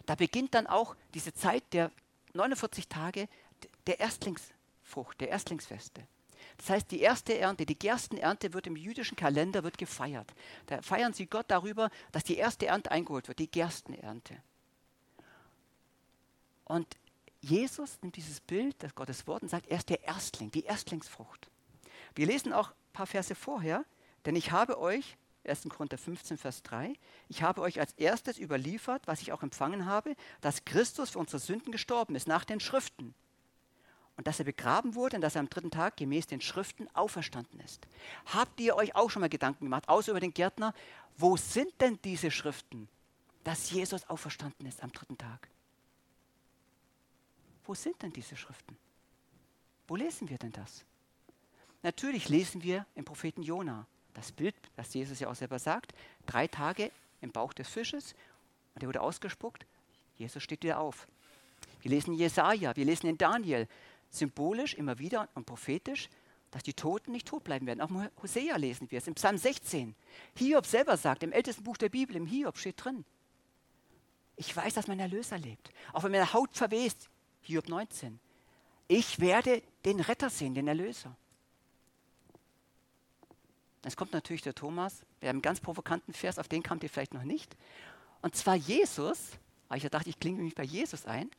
da 0.05 0.15
beginnt 0.15 0.55
dann 0.55 0.65
auch 0.65 0.95
diese 1.13 1.33
Zeit 1.33 1.63
der 1.71 1.91
49 2.33 2.87
Tage 2.87 3.27
der 3.85 3.99
Erstlingsfrucht, 3.99 5.21
der 5.21 5.29
Erstlingsfeste. 5.29 6.07
Das 6.57 6.69
heißt, 6.69 6.91
die 6.91 6.99
erste 6.99 7.37
Ernte, 7.37 7.65
die 7.65 7.77
Gerstenernte 7.77 8.53
wird 8.53 8.67
im 8.67 8.75
jüdischen 8.75 9.15
Kalender 9.15 9.63
wird 9.63 9.77
gefeiert. 9.77 10.33
Da 10.65 10.81
feiern 10.81 11.13
sie 11.13 11.25
Gott 11.25 11.45
darüber, 11.49 11.89
dass 12.11 12.23
die 12.23 12.37
erste 12.37 12.67
Ernte 12.67 12.91
eingeholt 12.91 13.27
wird, 13.27 13.39
die 13.39 13.49
Gerstenernte. 13.49 14.35
Und 16.65 16.87
Jesus 17.41 17.99
nimmt 18.01 18.15
dieses 18.15 18.41
Bild, 18.41 18.75
das 18.79 18.95
Gottes 18.95 19.25
Wort, 19.27 19.43
und 19.43 19.49
sagt, 19.49 19.67
er 19.67 19.77
ist 19.77 19.89
der 19.89 20.03
Erstling, 20.03 20.51
die 20.51 20.63
Erstlingsfrucht. 20.63 21.49
Wir 22.15 22.25
lesen 22.25 22.53
auch 22.53 22.69
ein 22.69 22.93
paar 22.93 23.07
Verse 23.07 23.33
vorher, 23.33 23.85
denn 24.25 24.35
ich 24.35 24.51
habe 24.51 24.79
euch, 24.79 25.17
1. 25.45 25.67
Korinther 25.69 25.97
15, 25.97 26.37
Vers 26.37 26.63
3, 26.63 26.93
ich 27.29 27.41
habe 27.41 27.61
euch 27.61 27.79
als 27.79 27.93
erstes 27.93 28.37
überliefert, 28.37 29.07
was 29.07 29.21
ich 29.21 29.31
auch 29.31 29.41
empfangen 29.41 29.85
habe, 29.85 30.15
dass 30.41 30.65
Christus 30.65 31.11
für 31.11 31.19
unsere 31.19 31.39
Sünden 31.39 31.71
gestorben 31.71 32.15
ist, 32.15 32.27
nach 32.27 32.43
den 32.43 32.59
Schriften. 32.59 33.15
Und 34.17 34.27
dass 34.27 34.39
er 34.39 34.45
begraben 34.45 34.95
wurde 34.95 35.15
und 35.15 35.21
dass 35.21 35.35
er 35.35 35.39
am 35.39 35.49
dritten 35.49 35.71
Tag 35.71 35.95
gemäß 35.95 36.27
den 36.27 36.41
Schriften 36.41 36.93
auferstanden 36.93 37.61
ist. 37.61 37.87
Habt 38.25 38.59
ihr 38.59 38.75
euch 38.75 38.93
auch 38.95 39.09
schon 39.09 39.21
mal 39.21 39.29
Gedanken 39.29 39.63
gemacht, 39.63 39.87
außer 39.87 40.11
über 40.11 40.19
den 40.19 40.33
Gärtner, 40.33 40.73
wo 41.17 41.37
sind 41.37 41.79
denn 41.79 41.99
diese 42.03 42.29
Schriften, 42.29 42.89
dass 43.45 43.71
Jesus 43.71 44.09
auferstanden 44.09 44.67
ist 44.67 44.83
am 44.83 44.91
dritten 44.91 45.17
Tag? 45.17 45.49
Wo 47.69 47.75
sind 47.75 48.01
denn 48.01 48.11
diese 48.11 48.35
Schriften? 48.35 48.75
Wo 49.87 49.95
lesen 49.95 50.27
wir 50.27 50.39
denn 50.39 50.51
das? 50.51 50.83
Natürlich 51.83 52.27
lesen 52.27 52.63
wir 52.63 52.87
im 52.95 53.05
Propheten 53.05 53.43
Jona 53.43 53.85
das 54.15 54.31
Bild, 54.31 54.55
das 54.75 54.91
Jesus 54.95 55.19
ja 55.19 55.29
auch 55.29 55.35
selber 55.35 55.59
sagt, 55.59 55.93
drei 56.25 56.47
Tage 56.47 56.91
im 57.21 57.31
Bauch 57.31 57.53
des 57.53 57.69
Fisches 57.69 58.15
und 58.73 58.81
er 58.81 58.87
wurde 58.87 59.01
ausgespuckt, 59.01 59.67
Jesus 60.17 60.41
steht 60.41 60.63
wieder 60.63 60.79
auf. 60.79 61.07
Wir 61.81 61.91
lesen 61.91 62.15
Jesaja, 62.15 62.75
wir 62.75 62.85
lesen 62.85 63.05
in 63.05 63.19
Daniel, 63.19 63.67
symbolisch 64.09 64.73
immer 64.73 64.97
wieder 64.97 65.29
und 65.35 65.45
prophetisch, 65.45 66.09
dass 66.49 66.63
die 66.63 66.73
Toten 66.73 67.11
nicht 67.11 67.27
tot 67.27 67.43
bleiben 67.43 67.67
werden. 67.67 67.81
Auch 67.81 67.91
in 67.91 68.09
Hosea 68.23 68.57
lesen 68.57 68.89
wir 68.89 68.97
es, 68.97 69.05
im 69.05 69.13
Psalm 69.13 69.37
16. 69.37 69.93
Hiob 70.33 70.65
selber 70.65 70.97
sagt, 70.97 71.21
im 71.21 71.31
ältesten 71.31 71.63
Buch 71.63 71.77
der 71.77 71.89
Bibel, 71.89 72.15
im 72.15 72.25
Hiob 72.25 72.57
steht 72.57 72.83
drin, 72.83 73.05
ich 74.37 74.55
weiß, 74.55 74.73
dass 74.73 74.87
mein 74.87 74.99
Erlöser 74.99 75.37
lebt. 75.37 75.69
Auch 75.93 76.01
wenn 76.01 76.13
meine 76.13 76.33
Haut 76.33 76.55
verwest, 76.57 77.09
Hiob 77.49 77.67
19. 77.67 78.19
Ich 78.87 79.19
werde 79.19 79.63
den 79.83 79.99
Retter 79.99 80.29
sehen, 80.29 80.53
den 80.53 80.67
Erlöser. 80.67 81.15
Es 83.81 83.95
kommt 83.95 84.13
natürlich 84.13 84.43
der 84.43 84.53
Thomas, 84.53 85.03
der 85.23 85.31
einen 85.31 85.41
ganz 85.41 85.59
provokanten 85.59 86.13
Vers, 86.13 86.37
auf 86.37 86.47
den 86.47 86.61
kamt 86.61 86.83
ihr 86.83 86.91
vielleicht 86.91 87.15
noch 87.15 87.23
nicht. 87.23 87.57
Und 88.21 88.35
zwar 88.35 88.53
Jesus, 88.53 89.31
weil 89.67 89.77
ich 89.77 89.83
ja 89.83 89.89
dachte, 89.89 90.09
ich 90.09 90.19
klinge 90.19 90.43
mich 90.43 90.53
bei 90.53 90.63
Jesus 90.63 91.07
ein. 91.07 91.31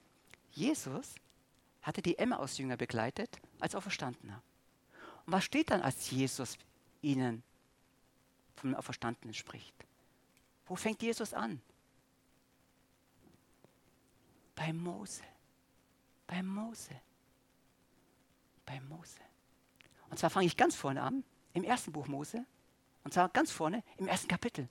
Jesus 0.51 1.15
hatte 1.83 2.03
die 2.03 2.19
Emmaus-Jünger 2.19 2.77
begleitet 2.77 3.39
als 3.61 3.77
Auferstandener. 3.77 4.43
Und 5.27 5.33
was 5.33 5.45
steht 5.45 5.71
dann, 5.71 5.81
als 5.81 6.11
Jesus 6.11 6.59
ihnen 7.03 7.45
vom 8.57 8.75
Auferstandenen 8.75 9.35
spricht? 9.35 9.75
Wo 10.67 10.75
fängt 10.75 11.03
Jesus 11.03 11.35
an? 11.35 11.61
Bei 14.57 14.73
Mose. 14.73 15.23
Bei 16.31 16.45
Mose. 16.45 16.95
Bei 18.65 18.81
Mose. 18.83 19.21
Und 20.11 20.19
zwar 20.19 20.31
fange 20.31 20.47
ich 20.47 20.57
ganz 20.57 20.77
vorne 20.77 21.03
an, 21.03 21.25
im 21.55 21.65
ersten 21.65 21.91
Buch 21.91 22.07
Mose. 22.07 22.47
Und 23.03 23.13
zwar 23.13 23.29
ganz 23.31 23.51
vorne, 23.51 23.83
im 23.97 24.07
ersten 24.07 24.29
Kapitel. 24.29 24.69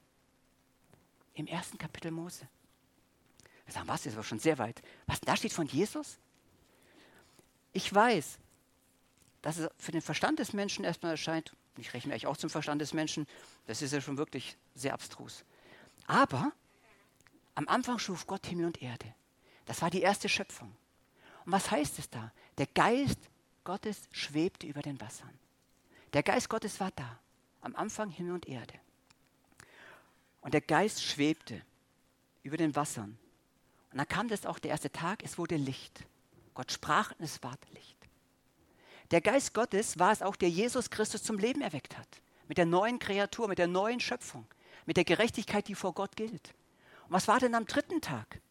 Im 1.34 1.48
ersten 1.48 1.78
Kapitel 1.78 2.12
Mose. 2.12 2.48
Wir 3.66 3.74
sagen, 3.74 3.90
was, 3.90 4.04
das 4.04 4.16
war 4.16 4.24
schon 4.24 4.40
sehr 4.40 4.58
weit. 4.58 4.82
Was, 5.06 5.20
da 5.20 5.36
steht 5.36 5.52
von 5.52 5.68
Jesus? 5.68 6.18
Ich 7.74 7.94
weiß, 7.94 8.40
dass 9.42 9.58
es 9.58 9.70
für 9.78 9.92
den 9.92 10.02
Verstand 10.02 10.40
des 10.40 10.54
Menschen 10.54 10.86
erstmal 10.86 11.12
erscheint, 11.12 11.54
ich 11.78 11.94
rechne 11.94 12.14
mich 12.14 12.26
auch 12.26 12.38
zum 12.38 12.50
Verstand 12.50 12.82
des 12.82 12.94
Menschen, 12.94 13.28
das 13.68 13.82
ist 13.82 13.92
ja 13.92 14.00
schon 14.00 14.18
wirklich 14.18 14.58
sehr 14.76 14.94
abstrus. 14.94 15.44
Aber 16.08 16.54
am 17.56 17.68
Anfang 17.68 18.00
schuf 18.00 18.28
Gott 18.28 18.48
Himmel 18.48 18.66
und 18.66 18.82
Erde. 18.82 19.14
Das 19.66 19.82
war 19.82 19.90
die 19.90 20.02
erste 20.02 20.30
Schöpfung. 20.30 20.74
Und 21.46 21.52
was 21.52 21.72
heißt 21.72 22.00
es 22.00 22.10
da? 22.10 22.32
Der 22.58 22.68
Geist 22.68 23.20
Gottes 23.64 24.08
schwebte 24.12 24.68
über 24.68 24.82
den 24.82 25.00
Wassern. 25.00 25.38
Der 26.14 26.24
Geist 26.24 26.50
Gottes 26.50 26.80
war 26.80 26.92
da. 26.96 27.20
Am 27.62 27.76
Anfang 27.76 28.10
Himmel 28.10 28.34
und 28.34 28.48
Erde. 28.48 28.74
Und 30.42 30.54
der 30.54 30.62
Geist 30.62 31.04
schwebte 31.04 31.62
über 32.44 32.58
den 32.58 32.76
Wassern. 32.76 33.18
Und 33.92 33.98
dann 33.98 34.08
kam 34.08 34.28
das 34.28 34.46
auch 34.46 34.60
der 34.60 34.72
erste 34.72 34.92
Tag, 34.92 35.24
es 35.24 35.38
wurde 35.38 35.58
Licht. 35.58 36.06
Gott 36.54 36.72
sprach 36.72 37.12
und 37.12 37.26
es 37.26 37.42
ward 37.44 37.60
Licht. 37.74 37.98
Der 39.12 39.22
Geist 39.22 39.54
Gottes 39.54 39.98
war 39.98 40.12
es 40.12 40.22
auch, 40.22 40.36
der 40.36 40.50
Jesus 40.50 40.90
Christus 40.90 41.24
zum 41.24 41.40
Leben 41.40 41.62
erweckt 41.62 41.98
hat. 41.98 42.08
Mit 42.48 42.58
der 42.58 42.66
neuen 42.66 43.00
Kreatur, 43.00 43.48
mit 43.48 43.58
der 43.58 43.68
neuen 43.68 44.00
Schöpfung, 44.00 44.46
mit 44.86 44.98
der 44.98 45.04
Gerechtigkeit, 45.04 45.68
die 45.68 45.76
vor 45.76 45.94
Gott 45.94 46.16
gilt. 46.16 46.54
Und 47.08 47.14
was 47.14 47.28
war 47.28 47.40
denn 47.40 47.56
am 47.56 47.66
dritten 47.66 48.02
Tag? 48.02 48.42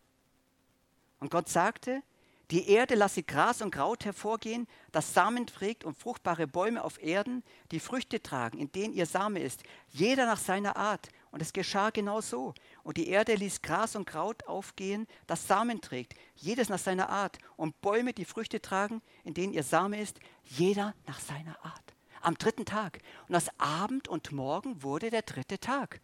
Und 1.20 1.30
Gott 1.30 1.48
sagte, 1.48 2.02
die 2.50 2.70
Erde 2.70 2.94
lasse 2.94 3.22
Gras 3.22 3.60
und 3.60 3.72
Kraut 3.72 4.06
hervorgehen, 4.06 4.66
das 4.90 5.12
Samen 5.12 5.46
trägt 5.46 5.84
und 5.84 5.98
fruchtbare 5.98 6.46
Bäume 6.46 6.82
auf 6.82 7.02
Erden, 7.02 7.44
die 7.72 7.80
Früchte 7.80 8.22
tragen, 8.22 8.58
in 8.58 8.72
denen 8.72 8.94
ihr 8.94 9.04
Same 9.04 9.40
ist, 9.40 9.62
jeder 9.90 10.24
nach 10.24 10.38
seiner 10.38 10.76
Art. 10.76 11.10
Und 11.30 11.42
es 11.42 11.52
geschah 11.52 11.90
genau 11.90 12.22
so. 12.22 12.54
Und 12.82 12.96
die 12.96 13.08
Erde 13.08 13.34
ließ 13.34 13.60
Gras 13.60 13.96
und 13.96 14.06
Kraut 14.06 14.48
aufgehen, 14.48 15.06
das 15.26 15.46
Samen 15.46 15.82
trägt, 15.82 16.14
jedes 16.36 16.70
nach 16.70 16.78
seiner 16.78 17.10
Art. 17.10 17.38
Und 17.56 17.78
Bäume, 17.82 18.14
die 18.14 18.24
Früchte 18.24 18.62
tragen, 18.62 19.02
in 19.24 19.34
denen 19.34 19.52
ihr 19.52 19.62
Same 19.62 20.00
ist, 20.00 20.18
jeder 20.44 20.94
nach 21.06 21.20
seiner 21.20 21.62
Art. 21.62 21.94
Am 22.22 22.36
dritten 22.38 22.64
Tag. 22.64 23.00
Und 23.28 23.34
das 23.34 23.50
Abend 23.58 24.08
und 24.08 24.32
Morgen 24.32 24.82
wurde 24.82 25.10
der 25.10 25.22
dritte 25.22 25.58
Tag. 25.58 26.00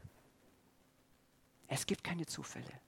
Es 1.68 1.86
gibt 1.86 2.04
keine 2.04 2.26
Zufälle. 2.26 2.83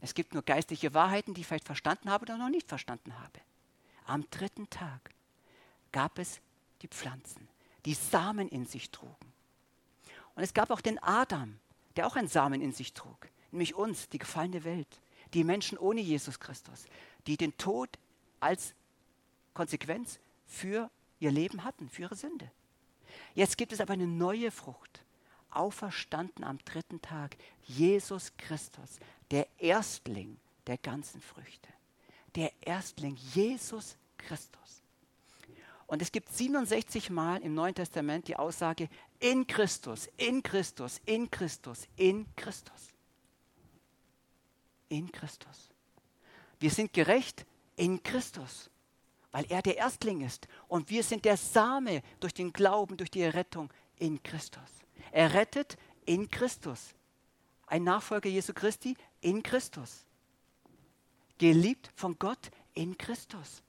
Es 0.00 0.14
gibt 0.14 0.34
nur 0.34 0.42
geistliche 0.42 0.94
Wahrheiten, 0.94 1.34
die 1.34 1.40
ich 1.40 1.46
vielleicht 1.46 1.66
verstanden 1.66 2.10
habe 2.10 2.22
oder 2.22 2.38
noch 2.38 2.50
nicht 2.50 2.68
verstanden 2.68 3.18
habe. 3.18 3.40
Am 4.06 4.28
dritten 4.30 4.70
Tag 4.70 5.10
gab 5.92 6.18
es 6.18 6.40
die 6.82 6.88
Pflanzen, 6.88 7.48
die 7.84 7.94
Samen 7.94 8.48
in 8.48 8.64
sich 8.64 8.90
trugen. 8.90 9.32
Und 10.34 10.42
es 10.42 10.54
gab 10.54 10.70
auch 10.70 10.80
den 10.80 11.02
Adam, 11.02 11.58
der 11.96 12.06
auch 12.06 12.16
einen 12.16 12.28
Samen 12.28 12.60
in 12.60 12.72
sich 12.72 12.94
trug, 12.94 13.28
nämlich 13.50 13.74
uns, 13.74 14.08
die 14.08 14.18
gefallene 14.18 14.62
Welt, 14.64 15.00
die 15.34 15.42
Menschen 15.42 15.76
ohne 15.76 16.00
Jesus 16.00 16.38
Christus, 16.38 16.86
die 17.26 17.36
den 17.36 17.56
Tod 17.56 17.90
als 18.40 18.74
Konsequenz 19.52 20.20
für 20.46 20.90
ihr 21.18 21.32
Leben 21.32 21.64
hatten, 21.64 21.88
für 21.88 22.02
ihre 22.02 22.14
Sünde. 22.14 22.50
Jetzt 23.34 23.58
gibt 23.58 23.72
es 23.72 23.80
aber 23.80 23.94
eine 23.94 24.06
neue 24.06 24.50
Frucht, 24.50 25.02
auferstanden 25.50 26.44
am 26.44 26.58
dritten 26.64 27.02
Tag, 27.02 27.36
Jesus 27.64 28.32
Christus, 28.36 29.00
der 29.30 29.46
Erstling 29.58 30.38
der 30.66 30.78
ganzen 30.78 31.20
Früchte. 31.20 31.68
Der 32.34 32.52
Erstling, 32.60 33.16
Jesus 33.34 33.96
Christus. 34.16 34.82
Und 35.86 36.02
es 36.02 36.12
gibt 36.12 36.30
67 36.30 37.08
Mal 37.08 37.40
im 37.42 37.54
Neuen 37.54 37.74
Testament 37.74 38.28
die 38.28 38.36
Aussage 38.36 38.88
in 39.20 39.46
Christus, 39.46 40.08
in 40.18 40.42
Christus, 40.42 41.00
in 41.06 41.30
Christus, 41.30 41.88
in 41.96 42.26
Christus. 42.36 42.92
In 44.90 45.10
Christus. 45.10 45.70
Wir 46.60 46.70
sind 46.70 46.92
gerecht 46.92 47.46
in 47.76 48.02
Christus, 48.02 48.70
weil 49.32 49.46
er 49.48 49.62
der 49.62 49.78
Erstling 49.78 50.20
ist. 50.20 50.46
Und 50.68 50.90
wir 50.90 51.02
sind 51.02 51.24
der 51.24 51.38
Same 51.38 52.02
durch 52.20 52.34
den 52.34 52.52
Glauben, 52.52 52.98
durch 52.98 53.10
die 53.10 53.22
Errettung 53.22 53.72
in 53.96 54.22
Christus. 54.22 54.68
Er 55.10 55.32
rettet 55.32 55.78
in 56.04 56.30
Christus. 56.30 56.94
Ein 57.66 57.84
Nachfolger 57.84 58.28
Jesu 58.28 58.52
Christi 58.52 58.96
in 59.20 59.42
Christus. 59.42 60.04
Geliebt 61.38 61.90
von 61.94 62.18
Gott 62.18 62.50
in 62.74 62.96
Christus. 62.98 63.62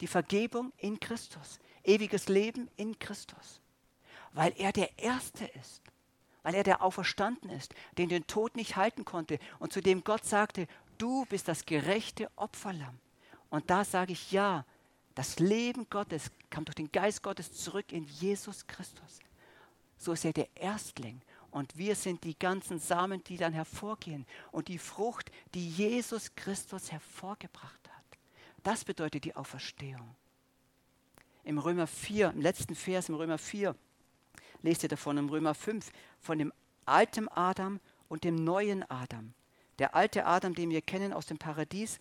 Die 0.00 0.06
Vergebung 0.06 0.72
in 0.78 0.98
Christus. 1.00 1.58
Ewiges 1.82 2.28
Leben 2.28 2.68
in 2.76 2.98
Christus. 2.98 3.60
Weil 4.32 4.52
er 4.56 4.72
der 4.72 4.98
Erste 4.98 5.44
ist. 5.44 5.82
Weil 6.42 6.54
er 6.54 6.64
der 6.64 6.82
Auferstanden 6.82 7.50
ist, 7.50 7.74
den 7.96 8.08
den 8.08 8.26
Tod 8.26 8.56
nicht 8.56 8.76
halten 8.76 9.04
konnte 9.04 9.38
und 9.58 9.72
zu 9.72 9.80
dem 9.80 10.04
Gott 10.04 10.24
sagte, 10.24 10.66
du 10.98 11.24
bist 11.26 11.48
das 11.48 11.64
gerechte 11.64 12.30
Opferlamm. 12.36 12.98
Und 13.48 13.70
da 13.70 13.84
sage 13.84 14.12
ich 14.12 14.32
ja, 14.32 14.66
das 15.14 15.38
Leben 15.38 15.88
Gottes 15.88 16.30
kam 16.50 16.64
durch 16.64 16.74
den 16.74 16.90
Geist 16.90 17.22
Gottes 17.22 17.52
zurück 17.52 17.92
in 17.92 18.04
Jesus 18.04 18.66
Christus. 18.66 19.20
So 19.96 20.12
ist 20.12 20.24
er 20.24 20.32
der 20.32 20.48
Erstling 20.56 21.22
und 21.54 21.78
wir 21.78 21.94
sind 21.94 22.24
die 22.24 22.36
ganzen 22.36 22.80
Samen, 22.80 23.22
die 23.22 23.36
dann 23.36 23.52
hervorgehen 23.52 24.26
und 24.50 24.66
die 24.66 24.76
Frucht, 24.76 25.30
die 25.54 25.70
Jesus 25.70 26.34
Christus 26.34 26.90
hervorgebracht 26.90 27.88
hat. 27.88 28.18
Das 28.64 28.84
bedeutet 28.84 29.24
die 29.24 29.36
Auferstehung. 29.36 30.16
Im 31.44 31.58
Römer 31.58 31.86
4, 31.86 32.30
im 32.30 32.40
letzten 32.40 32.74
Vers 32.74 33.08
im 33.08 33.14
Römer 33.14 33.38
4, 33.38 33.76
lest 34.62 34.82
ihr 34.82 34.88
davon 34.88 35.16
im 35.16 35.28
Römer 35.28 35.54
5, 35.54 35.92
von 36.18 36.38
dem 36.38 36.52
alten 36.86 37.28
Adam 37.28 37.78
und 38.08 38.24
dem 38.24 38.34
neuen 38.34 38.82
Adam. 38.90 39.32
Der 39.78 39.94
alte 39.94 40.26
Adam, 40.26 40.56
den 40.56 40.70
wir 40.70 40.82
kennen 40.82 41.12
aus 41.12 41.26
dem 41.26 41.38
Paradies, 41.38 42.00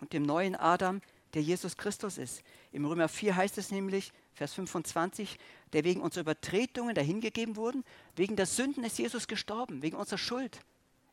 und 0.00 0.12
dem 0.12 0.24
neuen 0.24 0.56
Adam, 0.56 1.00
der 1.34 1.42
Jesus 1.42 1.76
Christus 1.76 2.18
ist. 2.18 2.42
Im 2.72 2.86
Römer 2.86 3.08
4 3.08 3.36
heißt 3.36 3.56
es 3.58 3.70
nämlich, 3.70 4.12
Vers 4.38 4.54
25, 4.54 5.36
der 5.72 5.82
wegen 5.82 6.00
unserer 6.00 6.20
Übertretungen 6.20 6.94
dahingegeben 6.94 7.56
wurden. 7.56 7.84
Wegen 8.14 8.36
der 8.36 8.46
Sünden 8.46 8.84
ist 8.84 8.96
Jesus 8.96 9.26
gestorben, 9.26 9.82
wegen 9.82 9.96
unserer 9.96 10.18
Schuld 10.18 10.60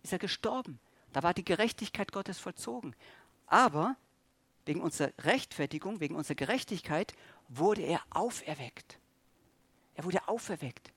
ist 0.03 0.13
er 0.13 0.19
gestorben. 0.19 0.79
Da 1.11 1.23
war 1.23 1.33
die 1.33 1.43
Gerechtigkeit 1.43 2.11
Gottes 2.11 2.37
vollzogen. 2.37 2.95
Aber 3.47 3.95
wegen 4.65 4.79
unserer 4.79 5.11
Rechtfertigung, 5.23 6.01
wegen 6.01 6.15
unserer 6.15 6.35
Gerechtigkeit 6.35 7.15
wurde 7.49 7.81
er 7.81 8.01
auferweckt. 8.11 8.99
Er 9.95 10.03
wurde 10.03 10.27
auferweckt. 10.27 10.91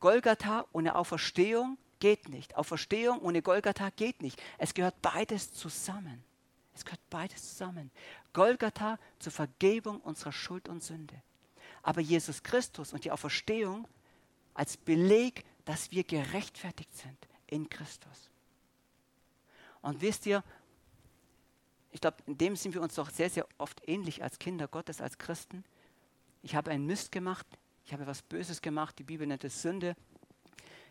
Golgatha 0.00 0.66
ohne 0.72 0.96
Auferstehung 0.96 1.78
geht 2.00 2.28
nicht. 2.28 2.56
Auferstehung 2.56 3.20
ohne 3.20 3.42
Golgatha 3.42 3.90
geht 3.90 4.22
nicht. 4.22 4.42
Es 4.58 4.74
gehört 4.74 5.00
beides 5.02 5.52
zusammen. 5.52 6.24
Es 6.76 6.84
gehört 6.84 7.10
beides 7.10 7.50
zusammen. 7.50 7.90
Golgatha 8.32 8.98
zur 9.18 9.32
Vergebung 9.32 10.00
unserer 10.00 10.32
Schuld 10.32 10.68
und 10.68 10.84
Sünde 10.84 11.22
aber 11.86 12.00
Jesus 12.00 12.42
Christus 12.42 12.92
und 12.92 13.04
die 13.04 13.12
Auferstehung 13.12 13.86
als 14.54 14.76
Beleg, 14.76 15.44
dass 15.64 15.92
wir 15.92 16.02
gerechtfertigt 16.02 16.92
sind 16.96 17.16
in 17.46 17.70
Christus. 17.70 18.28
Und 19.82 20.00
wisst 20.00 20.26
ihr, 20.26 20.42
ich 21.92 22.00
glaube, 22.00 22.16
in 22.26 22.36
dem 22.36 22.56
sind 22.56 22.74
wir 22.74 22.82
uns 22.82 22.96
doch 22.96 23.08
sehr, 23.08 23.30
sehr 23.30 23.46
oft 23.56 23.86
ähnlich 23.86 24.24
als 24.24 24.40
Kinder 24.40 24.66
Gottes, 24.66 25.00
als 25.00 25.16
Christen. 25.16 25.64
Ich 26.42 26.56
habe 26.56 26.72
einen 26.72 26.86
Mist 26.86 27.12
gemacht, 27.12 27.46
ich 27.84 27.92
habe 27.92 28.02
etwas 28.02 28.22
Böses 28.22 28.60
gemacht, 28.60 28.98
die 28.98 29.04
Bibel 29.04 29.24
nennt 29.24 29.44
es 29.44 29.62
Sünde. 29.62 29.94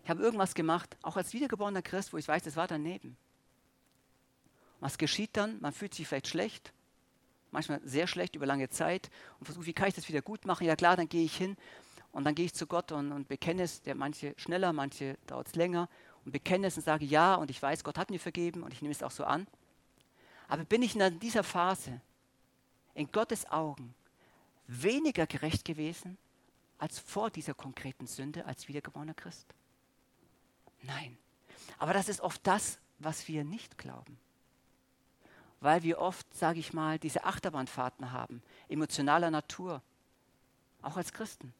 Ich 0.05 0.09
habe 0.09 0.23
irgendwas 0.23 0.53
gemacht, 0.53 0.95
auch 1.01 1.17
als 1.17 1.33
wiedergeborener 1.33 1.81
Christ, 1.81 2.13
wo 2.13 2.17
ich 2.17 2.27
weiß, 2.29 2.43
das 2.43 2.55
war 2.55 2.67
daneben. 2.67 3.17
Was 4.79 4.97
geschieht 4.97 5.31
dann? 5.33 5.59
Man 5.61 5.71
fühlt 5.71 5.93
sich 5.93 6.07
vielleicht 6.07 6.27
schlecht, 6.27 6.73
manchmal 7.51 7.81
sehr 7.83 8.07
schlecht 8.07 8.35
über 8.35 8.45
lange 8.45 8.69
Zeit 8.69 9.09
und 9.39 9.45
versuche, 9.45 9.65
wie 9.65 9.73
kann 9.73 9.87
ich 9.87 9.95
das 9.95 10.07
wieder 10.07 10.21
gut 10.21 10.45
machen? 10.45 10.67
Ja 10.67 10.75
klar, 10.75 10.95
dann 10.95 11.09
gehe 11.09 11.23
ich 11.23 11.35
hin 11.35 11.57
und 12.11 12.25
dann 12.25 12.35
gehe 12.35 12.45
ich 12.45 12.53
zu 12.53 12.67
Gott 12.67 12.91
und, 12.91 13.11
und 13.11 13.27
bekenne 13.27 13.63
es, 13.63 13.81
der 13.81 13.95
manche 13.95 14.33
schneller, 14.37 14.73
manche 14.73 15.17
dauert 15.27 15.47
es 15.47 15.55
länger 15.55 15.89
und 16.25 16.31
bekenne 16.31 16.67
es 16.67 16.77
und 16.77 16.83
sage 16.83 17.05
ja 17.05 17.35
und 17.35 17.49
ich 17.49 17.61
weiß, 17.61 17.83
Gott 17.83 17.97
hat 17.97 18.09
mir 18.09 18.19
vergeben 18.19 18.63
und 18.63 18.73
ich 18.73 18.81
nehme 18.81 18.91
es 18.91 19.03
auch 19.03 19.11
so 19.11 19.23
an. 19.23 19.47
Aber 20.47 20.63
bin 20.65 20.83
ich 20.83 20.95
in 20.95 21.19
dieser 21.19 21.43
Phase 21.43 22.01
in 22.93 23.11
Gottes 23.11 23.49
Augen 23.49 23.95
weniger 24.67 25.25
gerecht 25.25 25.65
gewesen 25.65 26.17
als 26.77 26.99
vor 26.99 27.29
dieser 27.29 27.53
konkreten 27.53 28.05
Sünde 28.05 28.45
als 28.45 28.67
wiedergeborener 28.67 29.13
Christ? 29.13 29.47
Nein. 30.83 31.17
Aber 31.79 31.93
das 31.93 32.09
ist 32.09 32.21
oft 32.21 32.45
das, 32.45 32.79
was 32.99 33.27
wir 33.27 33.43
nicht 33.43 33.77
glauben 33.77 34.19
weil 35.65 35.81
wir 35.81 35.97
oft, 35.97 36.31
sage 36.31 36.59
ich 36.59 36.73
mal, 36.73 36.99
diese 36.99 37.23
Achterbahnfahrten 37.23 38.11
haben, 38.11 38.43
emotionaler 38.69 39.31
Natur, 39.31 39.81
auch 40.83 40.95
als 40.95 41.11
Christen. 41.11 41.55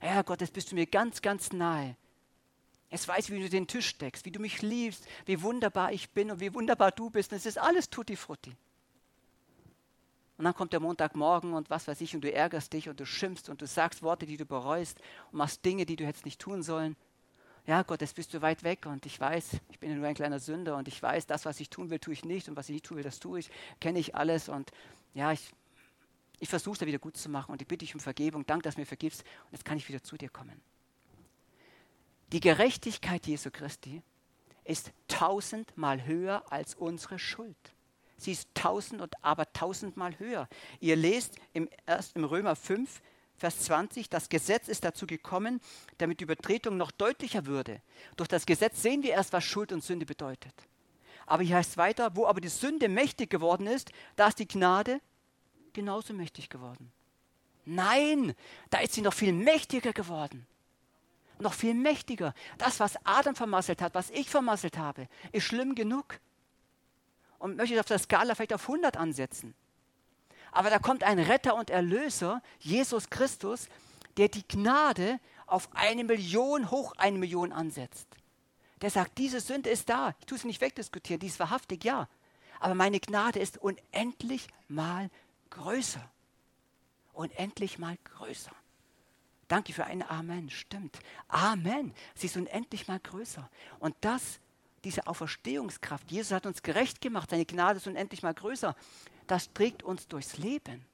Ja, 0.00 0.22
Gott, 0.22 0.40
jetzt 0.40 0.52
bist 0.52 0.70
du 0.70 0.76
mir 0.76 0.86
ganz, 0.86 1.20
ganz 1.20 1.52
nahe. 1.52 1.96
Es 2.90 3.08
weiß, 3.08 3.30
wie 3.30 3.40
du 3.40 3.48
den 3.48 3.66
Tisch 3.66 3.98
deckst, 3.98 4.24
wie 4.24 4.30
du 4.30 4.38
mich 4.38 4.62
liebst, 4.62 5.04
wie 5.26 5.42
wunderbar 5.42 5.92
ich 5.92 6.10
bin 6.10 6.30
und 6.30 6.38
wie 6.38 6.54
wunderbar 6.54 6.92
du 6.92 7.10
bist. 7.10 7.32
Und 7.32 7.38
es 7.38 7.46
ist 7.46 7.58
alles 7.58 7.90
tutti 7.90 8.14
frutti. 8.14 8.56
Und 10.36 10.44
dann 10.44 10.54
kommt 10.54 10.72
der 10.72 10.78
Montagmorgen 10.78 11.54
und 11.54 11.70
was 11.70 11.88
weiß 11.88 12.00
ich, 12.00 12.14
und 12.14 12.22
du 12.22 12.32
ärgerst 12.32 12.72
dich 12.72 12.88
und 12.88 13.00
du 13.00 13.04
schimpfst 13.04 13.48
und 13.48 13.60
du 13.60 13.66
sagst 13.66 14.04
Worte, 14.04 14.26
die 14.26 14.36
du 14.36 14.46
bereust 14.46 15.00
und 15.32 15.38
machst 15.38 15.64
Dinge, 15.64 15.84
die 15.86 15.96
du 15.96 16.06
hättest 16.06 16.24
nicht 16.24 16.40
tun 16.40 16.62
sollen. 16.62 16.94
Ja, 17.68 17.82
Gott, 17.82 18.00
jetzt 18.00 18.14
bist 18.14 18.32
du 18.32 18.40
weit 18.40 18.62
weg 18.62 18.86
und 18.86 19.04
ich 19.04 19.20
weiß, 19.20 19.58
ich 19.68 19.78
bin 19.78 19.94
nur 19.94 20.08
ein 20.08 20.14
kleiner 20.14 20.38
Sünder 20.38 20.78
und 20.78 20.88
ich 20.88 21.02
weiß, 21.02 21.26
das, 21.26 21.44
was 21.44 21.60
ich 21.60 21.68
tun 21.68 21.90
will, 21.90 21.98
tue 21.98 22.14
ich 22.14 22.24
nicht 22.24 22.48
und 22.48 22.56
was 22.56 22.70
ich 22.70 22.72
nicht 22.72 22.86
tun 22.86 22.96
will, 22.96 23.04
das 23.04 23.20
tue 23.20 23.40
ich, 23.40 23.50
kenne 23.78 23.98
ich 23.98 24.14
alles 24.14 24.48
und 24.48 24.70
ja, 25.12 25.32
ich, 25.32 25.52
ich 26.40 26.48
versuche 26.48 26.72
es 26.72 26.78
da 26.78 26.86
wieder 26.86 26.98
gut 26.98 27.18
zu 27.18 27.28
machen 27.28 27.52
und 27.52 27.60
ich 27.60 27.68
bitte 27.68 27.84
dich 27.84 27.94
um 27.94 28.00
Vergebung. 28.00 28.46
Danke, 28.46 28.62
dass 28.62 28.76
du 28.76 28.80
mir 28.80 28.86
vergibst 28.86 29.20
und 29.20 29.52
jetzt 29.52 29.66
kann 29.66 29.76
ich 29.76 29.86
wieder 29.86 30.02
zu 30.02 30.16
dir 30.16 30.30
kommen. 30.30 30.62
Die 32.32 32.40
Gerechtigkeit 32.40 33.26
Jesu 33.26 33.50
Christi 33.50 34.00
ist 34.64 34.92
tausendmal 35.06 36.06
höher 36.06 36.50
als 36.50 36.74
unsere 36.74 37.18
Schuld. 37.18 37.74
Sie 38.16 38.32
ist 38.32 38.48
tausend 38.54 39.02
und 39.02 39.12
aber 39.22 39.52
tausendmal 39.52 40.18
höher. 40.18 40.48
Ihr 40.80 40.96
lest 40.96 41.36
im, 41.52 41.68
erst 41.84 42.16
im 42.16 42.24
Römer 42.24 42.56
5, 42.56 43.02
Vers 43.38 43.60
20, 43.60 44.10
das 44.10 44.28
Gesetz 44.28 44.66
ist 44.68 44.84
dazu 44.84 45.06
gekommen, 45.06 45.60
damit 45.98 46.20
die 46.20 46.24
Übertretung 46.24 46.76
noch 46.76 46.90
deutlicher 46.90 47.46
würde. 47.46 47.80
Durch 48.16 48.28
das 48.28 48.46
Gesetz 48.46 48.82
sehen 48.82 49.02
wir 49.02 49.12
erst, 49.12 49.32
was 49.32 49.44
Schuld 49.44 49.72
und 49.72 49.84
Sünde 49.84 50.06
bedeutet. 50.06 50.54
Aber 51.24 51.42
hier 51.42 51.56
heißt 51.56 51.70
es 51.70 51.76
weiter, 51.76 52.16
wo 52.16 52.26
aber 52.26 52.40
die 52.40 52.48
Sünde 52.48 52.88
mächtig 52.88 53.30
geworden 53.30 53.66
ist, 53.66 53.92
da 54.16 54.28
ist 54.28 54.38
die 54.40 54.48
Gnade 54.48 55.00
genauso 55.72 56.14
mächtig 56.14 56.48
geworden. 56.48 56.90
Nein, 57.64 58.34
da 58.70 58.80
ist 58.80 58.94
sie 58.94 59.02
noch 59.02 59.14
viel 59.14 59.32
mächtiger 59.32 59.92
geworden. 59.92 60.46
Noch 61.38 61.52
viel 61.52 61.74
mächtiger. 61.74 62.34
Das, 62.56 62.80
was 62.80 62.96
Adam 63.04 63.36
vermasselt 63.36 63.80
hat, 63.82 63.94
was 63.94 64.10
ich 64.10 64.28
vermasselt 64.28 64.78
habe, 64.78 65.06
ist 65.30 65.44
schlimm 65.44 65.76
genug 65.76 66.18
und 67.38 67.56
möchte 67.56 67.74
es 67.74 67.80
auf 67.80 67.86
der 67.86 67.98
Skala 67.98 68.34
vielleicht 68.34 68.54
auf 68.54 68.68
100 68.68 68.96
ansetzen. 68.96 69.54
Aber 70.52 70.70
da 70.70 70.78
kommt 70.78 71.04
ein 71.04 71.18
Retter 71.18 71.54
und 71.54 71.70
Erlöser, 71.70 72.42
Jesus 72.58 73.10
Christus, 73.10 73.68
der 74.16 74.28
die 74.28 74.46
Gnade 74.46 75.20
auf 75.46 75.68
eine 75.74 76.04
Million 76.04 76.70
hoch 76.70 76.92
eine 76.96 77.18
Million 77.18 77.52
ansetzt. 77.52 78.06
Der 78.80 78.90
sagt, 78.90 79.18
diese 79.18 79.40
Sünde 79.40 79.70
ist 79.70 79.88
da. 79.88 80.14
Ich 80.20 80.26
tue 80.26 80.38
sie 80.38 80.46
nicht 80.46 80.60
wegdiskutieren, 80.60 81.20
die 81.20 81.26
ist 81.26 81.40
wahrhaftig, 81.40 81.84
ja. 81.84 82.08
Aber 82.60 82.74
meine 82.74 83.00
Gnade 83.00 83.38
ist 83.38 83.58
unendlich 83.58 84.48
mal 84.68 85.10
größer. 85.50 86.08
Unendlich 87.12 87.78
mal 87.78 87.96
größer. 88.04 88.52
Danke 89.48 89.72
für 89.72 89.84
ein 89.84 90.08
Amen. 90.08 90.50
Stimmt. 90.50 90.98
Amen. 91.28 91.94
Sie 92.14 92.26
ist 92.26 92.36
unendlich 92.36 92.86
mal 92.86 93.00
größer. 93.00 93.48
Und 93.80 93.96
das 94.02 94.40
diese 94.84 95.06
Auferstehungskraft, 95.06 96.10
Jesus 96.10 96.32
hat 96.32 96.46
uns 96.46 96.62
gerecht 96.62 97.00
gemacht, 97.00 97.30
seine 97.30 97.44
Gnade 97.44 97.78
ist 97.78 97.86
unendlich 97.86 98.22
mal 98.22 98.34
größer, 98.34 98.76
das 99.30 99.52
trägt 99.52 99.82
uns 99.82 100.08
durchs 100.08 100.38
Leben. 100.38 100.84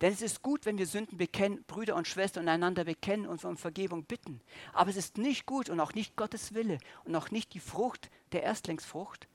Denn 0.00 0.12
es 0.12 0.22
ist 0.22 0.42
gut, 0.42 0.64
wenn 0.64 0.78
wir 0.78 0.86
Sünden 0.86 1.18
bekennen, 1.18 1.62
Brüder 1.66 1.94
und 1.94 2.08
Schwestern 2.08 2.48
einander 2.48 2.84
bekennen 2.84 3.26
und 3.26 3.44
um 3.44 3.56
Vergebung 3.56 4.04
bitten. 4.04 4.40
Aber 4.72 4.88
es 4.88 4.96
ist 4.96 5.18
nicht 5.18 5.44
gut 5.44 5.68
und 5.68 5.78
auch 5.78 5.92
nicht 5.92 6.16
Gottes 6.16 6.54
Wille 6.54 6.78
und 7.04 7.14
auch 7.14 7.30
nicht 7.30 7.52
die 7.52 7.60
Frucht 7.60 8.10
der 8.32 8.42
Erstlingsfrucht, 8.42 9.28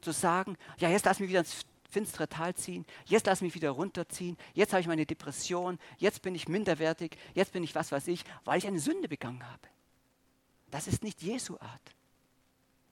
zu 0.00 0.12
sagen, 0.12 0.56
ja, 0.78 0.88
jetzt 0.88 1.04
lass 1.04 1.20
mich 1.20 1.28
wieder 1.28 1.40
ins 1.40 1.66
finstere 1.90 2.28
Tal 2.28 2.54
ziehen, 2.54 2.86
jetzt 3.04 3.26
lass 3.26 3.40
mich 3.40 3.54
wieder 3.54 3.70
runterziehen, 3.70 4.36
jetzt 4.54 4.72
habe 4.72 4.80
ich 4.80 4.86
meine 4.86 5.06
Depression, 5.06 5.78
jetzt 5.98 6.22
bin 6.22 6.34
ich 6.34 6.48
minderwertig, 6.48 7.16
jetzt 7.34 7.52
bin 7.52 7.62
ich 7.62 7.74
was 7.74 7.92
weiß 7.92 8.08
ich, 8.08 8.24
weil 8.44 8.58
ich 8.58 8.66
eine 8.66 8.80
Sünde 8.80 9.08
begangen 9.08 9.44
habe. 9.46 9.68
Das 10.70 10.88
ist 10.88 11.02
nicht 11.02 11.22
Jesu 11.22 11.56
Art. 11.58 11.94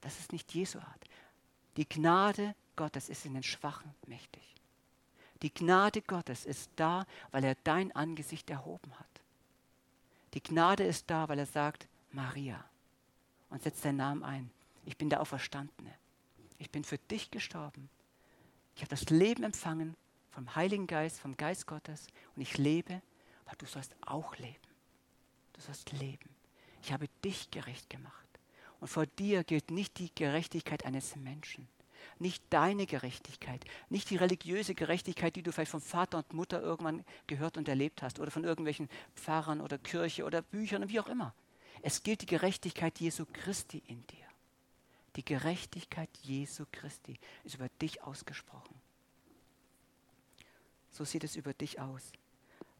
Das 0.01 0.19
ist 0.19 0.31
nicht 0.31 0.53
Jesu 0.53 0.79
Art. 0.79 1.05
Die 1.77 1.87
Gnade 1.87 2.55
Gottes 2.75 3.09
ist 3.09 3.25
in 3.25 3.33
den 3.33 3.43
Schwachen 3.43 3.93
mächtig. 4.07 4.55
Die 5.41 5.53
Gnade 5.53 6.01
Gottes 6.01 6.45
ist 6.45 6.71
da, 6.75 7.05
weil 7.31 7.43
er 7.43 7.55
dein 7.63 7.91
Angesicht 7.93 8.49
erhoben 8.49 8.91
hat. 8.99 9.21
Die 10.33 10.41
Gnade 10.41 10.83
ist 10.83 11.09
da, 11.09 11.29
weil 11.29 11.39
er 11.39 11.45
sagt, 11.45 11.87
Maria, 12.11 12.63
und 13.49 13.63
setzt 13.63 13.85
deinen 13.85 13.97
Namen 13.97 14.23
ein. 14.23 14.51
Ich 14.85 14.97
bin 14.97 15.09
der 15.09 15.21
Auferstandene. 15.21 15.93
Ich 16.57 16.71
bin 16.71 16.83
für 16.83 16.97
dich 16.97 17.31
gestorben. 17.31 17.89
Ich 18.75 18.81
habe 18.81 18.89
das 18.89 19.09
Leben 19.09 19.43
empfangen 19.43 19.95
vom 20.31 20.55
Heiligen 20.55 20.87
Geist, 20.87 21.19
vom 21.19 21.37
Geist 21.37 21.67
Gottes 21.67 22.07
und 22.35 22.41
ich 22.41 22.57
lebe, 22.57 23.01
aber 23.45 23.55
du 23.57 23.65
sollst 23.65 23.95
auch 24.01 24.35
leben. 24.37 24.55
Du 25.53 25.61
sollst 25.61 25.91
leben. 25.93 26.29
Ich 26.81 26.91
habe 26.91 27.07
dich 27.23 27.49
gerecht 27.51 27.89
gemacht. 27.89 28.13
Und 28.81 28.89
vor 28.89 29.05
dir 29.05 29.43
gilt 29.43 29.71
nicht 29.71 29.97
die 29.97 30.13
Gerechtigkeit 30.13 30.85
eines 30.85 31.15
Menschen, 31.15 31.67
nicht 32.19 32.43
deine 32.49 32.85
Gerechtigkeit, 32.85 33.63
nicht 33.89 34.09
die 34.09 34.17
religiöse 34.17 34.75
Gerechtigkeit, 34.75 35.35
die 35.35 35.43
du 35.43 35.51
vielleicht 35.51 35.71
von 35.71 35.81
Vater 35.81 36.17
und 36.17 36.33
Mutter 36.33 36.61
irgendwann 36.61 37.03
gehört 37.27 37.57
und 37.57 37.67
erlebt 37.67 38.01
hast 38.01 38.19
oder 38.19 38.31
von 38.31 38.43
irgendwelchen 38.43 38.89
Pfarrern 39.15 39.61
oder 39.61 39.77
Kirche 39.77 40.25
oder 40.25 40.41
Büchern 40.41 40.83
und 40.83 40.89
wie 40.89 40.99
auch 40.99 41.07
immer. 41.07 41.33
Es 41.81 42.03
gilt 42.03 42.21
die 42.21 42.27
Gerechtigkeit 42.27 42.99
Jesu 42.99 43.25
Christi 43.31 43.83
in 43.87 44.05
dir. 44.07 44.25
Die 45.15 45.25
Gerechtigkeit 45.25 46.09
Jesu 46.23 46.65
Christi 46.71 47.19
ist 47.43 47.55
über 47.55 47.69
dich 47.81 48.03
ausgesprochen. 48.03 48.75
So 50.91 51.05
sieht 51.05 51.23
es 51.23 51.35
über 51.35 51.53
dich 51.53 51.79
aus. 51.79 52.11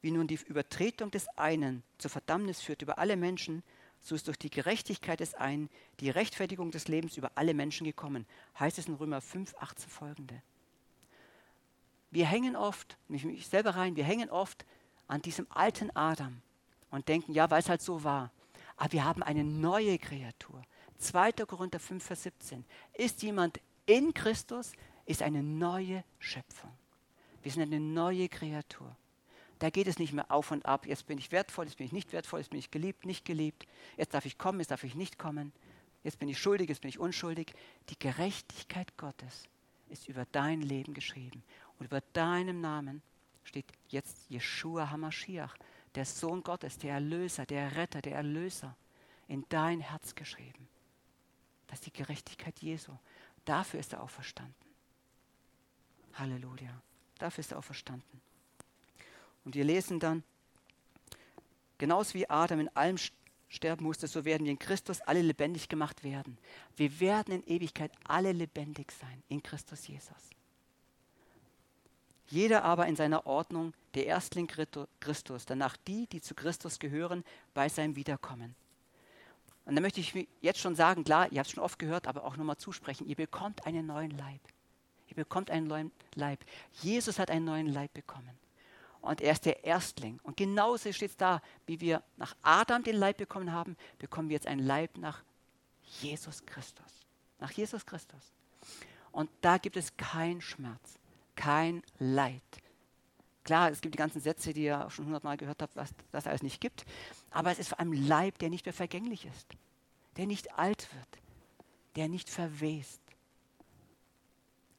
Wie 0.01 0.11
nun 0.11 0.27
die 0.27 0.39
Übertretung 0.47 1.11
des 1.11 1.27
einen 1.37 1.83
zur 1.97 2.11
Verdammnis 2.11 2.61
führt 2.61 2.81
über 2.81 2.97
alle 2.97 3.17
Menschen, 3.17 3.63
so 4.05 4.13
ist 4.13 4.27
durch 4.27 4.37
die 4.37 4.51
Gerechtigkeit 4.51 5.19
des 5.19 5.33
einen 5.33 5.67
die 5.99 6.11
Rechtfertigung 6.11 6.69
des 6.69 6.87
Lebens 6.87 7.17
über 7.17 7.31
alle 7.33 7.55
Menschen 7.55 7.85
gekommen. 7.85 8.27
Heißt 8.59 8.77
es 8.77 8.87
in 8.87 8.93
Römer 8.93 9.19
5, 9.19 9.55
18 9.57 9.89
folgende. 9.89 10.43
Wir 12.11 12.27
hängen 12.27 12.55
oft, 12.55 12.97
mich, 13.07 13.47
selber 13.47 13.71
rein, 13.71 13.95
wir 13.95 14.03
hängen 14.03 14.29
oft 14.29 14.63
an 15.07 15.23
diesem 15.23 15.47
alten 15.49 15.89
Adam 15.95 16.39
und 16.91 17.07
denken, 17.07 17.33
ja, 17.33 17.49
weil 17.49 17.61
es 17.61 17.67
halt 17.67 17.81
so 17.81 18.03
war. 18.03 18.31
Aber 18.77 18.93
wir 18.93 19.03
haben 19.03 19.23
eine 19.23 19.43
neue 19.43 19.97
Kreatur. 19.97 20.61
2. 20.99 21.31
Korinther 21.31 21.79
5, 21.79 22.03
Vers 22.03 22.23
17. 22.23 22.63
Ist 22.93 23.23
jemand 23.23 23.59
in 23.87 24.13
Christus, 24.13 24.73
ist 25.05 25.23
eine 25.23 25.41
neue 25.41 26.03
Schöpfung. 26.19 26.71
Wir 27.41 27.51
sind 27.51 27.63
eine 27.63 27.79
neue 27.79 28.29
Kreatur. 28.29 28.95
Da 29.59 29.69
geht 29.69 29.87
es 29.87 29.99
nicht 29.99 30.13
mehr 30.13 30.31
auf 30.31 30.51
und 30.51 30.65
ab. 30.65 30.85
Jetzt 30.85 31.07
bin 31.07 31.17
ich 31.17 31.31
wertvoll, 31.31 31.65
jetzt 31.65 31.77
bin 31.77 31.85
ich 31.85 31.93
nicht 31.93 32.11
wertvoll, 32.11 32.39
jetzt 32.39 32.49
bin 32.49 32.59
ich 32.59 32.71
geliebt, 32.71 33.05
nicht 33.05 33.25
geliebt. 33.25 33.65
Jetzt 33.97 34.13
darf 34.13 34.25
ich 34.25 34.37
kommen, 34.37 34.59
jetzt 34.59 34.71
darf 34.71 34.83
ich 34.83 34.95
nicht 34.95 35.17
kommen. 35.17 35.53
Jetzt 36.03 36.19
bin 36.19 36.29
ich 36.29 36.37
schuldig, 36.37 36.69
jetzt 36.69 36.81
bin 36.81 36.89
ich 36.89 36.99
unschuldig. 36.99 37.53
Die 37.89 37.97
Gerechtigkeit 37.97 38.97
Gottes 38.97 39.47
ist 39.89 40.09
über 40.09 40.25
dein 40.31 40.61
Leben 40.61 40.93
geschrieben. 40.93 41.43
Und 41.79 41.85
über 41.85 42.01
deinem 42.13 42.61
Namen 42.61 43.01
steht 43.43 43.65
jetzt 43.89 44.29
Jeshua 44.29 44.89
Hamashiach, 44.91 45.55
der 45.95 46.05
Sohn 46.05 46.43
Gottes, 46.43 46.77
der 46.77 46.95
Erlöser, 46.95 47.45
der 47.45 47.75
Retter, 47.75 48.01
der 48.01 48.15
Erlöser, 48.15 48.75
in 49.27 49.45
dein 49.49 49.79
Herz 49.79 50.15
geschrieben. 50.15 50.67
Das 51.67 51.79
ist 51.79 51.87
die 51.87 51.93
Gerechtigkeit 51.93 52.59
Jesu. 52.59 52.91
Dafür 53.45 53.79
ist 53.79 53.93
er 53.93 54.03
auferstanden. 54.03 54.53
Halleluja. 56.13 56.81
Dafür 57.17 57.41
ist 57.41 57.51
er 57.51 57.57
auferstanden. 57.57 58.21
Und 59.45 59.55
wir 59.55 59.63
lesen 59.63 59.99
dann, 59.99 60.23
genauso 61.77 62.15
wie 62.15 62.29
Adam 62.29 62.59
in 62.59 62.75
allem 62.75 62.97
sterben 63.47 63.85
musste, 63.85 64.07
so 64.07 64.25
werden 64.25 64.43
wir 64.43 64.51
in 64.51 64.59
Christus 64.59 65.01
alle 65.01 65.21
lebendig 65.21 65.69
gemacht 65.69 66.03
werden. 66.03 66.37
Wir 66.75 66.99
werden 66.99 67.33
in 67.33 67.43
Ewigkeit 67.47 67.91
alle 68.03 68.31
lebendig 68.31 68.91
sein 68.91 69.23
in 69.29 69.41
Christus 69.41 69.87
Jesus. 69.87 70.17
Jeder 72.27 72.63
aber 72.63 72.87
in 72.87 72.95
seiner 72.95 73.27
Ordnung, 73.27 73.73
der 73.93 74.07
Erstling 74.07 74.47
Christus, 74.99 75.45
danach 75.45 75.77
die, 75.77 76.07
die 76.07 76.21
zu 76.21 76.33
Christus 76.33 76.79
gehören, 76.79 77.23
bei 77.53 77.69
seinem 77.69 77.95
Wiederkommen. 77.95 78.55
Und 79.65 79.75
da 79.75 79.81
möchte 79.81 79.99
ich 79.99 80.27
jetzt 80.41 80.59
schon 80.59 80.75
sagen, 80.75 81.03
klar, 81.03 81.31
ihr 81.31 81.39
habt 81.39 81.47
es 81.47 81.53
schon 81.53 81.63
oft 81.63 81.77
gehört, 81.77 82.07
aber 82.07 82.23
auch 82.23 82.35
nochmal 82.35 82.57
zusprechen, 82.57 83.07
ihr 83.07 83.15
bekommt 83.15 83.65
einen 83.67 83.85
neuen 83.85 84.11
Leib. 84.11 84.41
Ihr 85.07 85.15
bekommt 85.15 85.51
einen 85.51 85.67
neuen 85.67 85.91
Leib. 86.15 86.43
Jesus 86.81 87.19
hat 87.19 87.29
einen 87.29 87.45
neuen 87.45 87.67
Leib 87.67 87.93
bekommen 87.93 88.44
und 89.05 89.21
er 89.21 89.33
ist 89.33 89.45
der 89.45 89.63
Erstling. 89.63 90.19
Und 90.23 90.37
genauso 90.37 90.91
steht 90.91 91.11
es 91.11 91.17
da, 91.17 91.41
wie 91.65 91.79
wir 91.79 92.03
nach 92.17 92.35
Adam 92.41 92.83
den 92.83 92.95
Leib 92.95 93.17
bekommen 93.17 93.51
haben, 93.51 93.77
bekommen 93.99 94.29
wir 94.29 94.35
jetzt 94.35 94.47
einen 94.47 94.65
Leib 94.65 94.97
nach 94.97 95.23
Jesus 96.01 96.45
Christus. 96.45 97.05
Nach 97.39 97.51
Jesus 97.51 97.85
Christus. 97.85 98.33
Und 99.11 99.29
da 99.41 99.57
gibt 99.57 99.77
es 99.77 99.95
keinen 99.95 100.41
Schmerz, 100.41 100.99
kein 101.35 101.83
Leid. 101.99 102.41
Klar, 103.43 103.69
es 103.69 103.79
gibt 103.79 103.93
die 103.93 103.99
ganzen 103.99 104.21
Sätze, 104.21 104.53
die 104.53 104.63
ihr 104.63 104.89
schon 104.89 105.05
hundertmal 105.05 105.37
gehört 105.37 105.61
habt, 105.61 105.75
was 105.75 105.93
das 106.11 106.25
alles 106.25 106.41
nicht 106.41 106.59
gibt. 106.59 106.83
Aber 107.29 107.51
es 107.51 107.59
ist 107.59 107.69
vor 107.69 107.79
allem 107.79 107.93
Leib, 107.93 108.39
der 108.39 108.49
nicht 108.49 108.65
mehr 108.65 108.73
vergänglich 108.73 109.25
ist, 109.25 109.47
der 110.17 110.25
nicht 110.25 110.57
alt 110.57 110.89
wird, 110.95 111.21
der 111.95 112.09
nicht 112.09 112.27
verwest. 112.27 113.01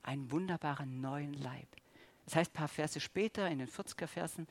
Einen 0.02 0.30
wunderbaren 0.32 1.00
neuen 1.00 1.32
Leib. 1.32 1.68
Das 2.26 2.36
heißt, 2.36 2.50
ein 2.52 2.54
paar 2.54 2.68
Verse 2.68 3.00
später, 3.00 3.48
in 3.48 3.58
den 3.58 3.68
40er 3.68 4.06
Versen, 4.06 4.46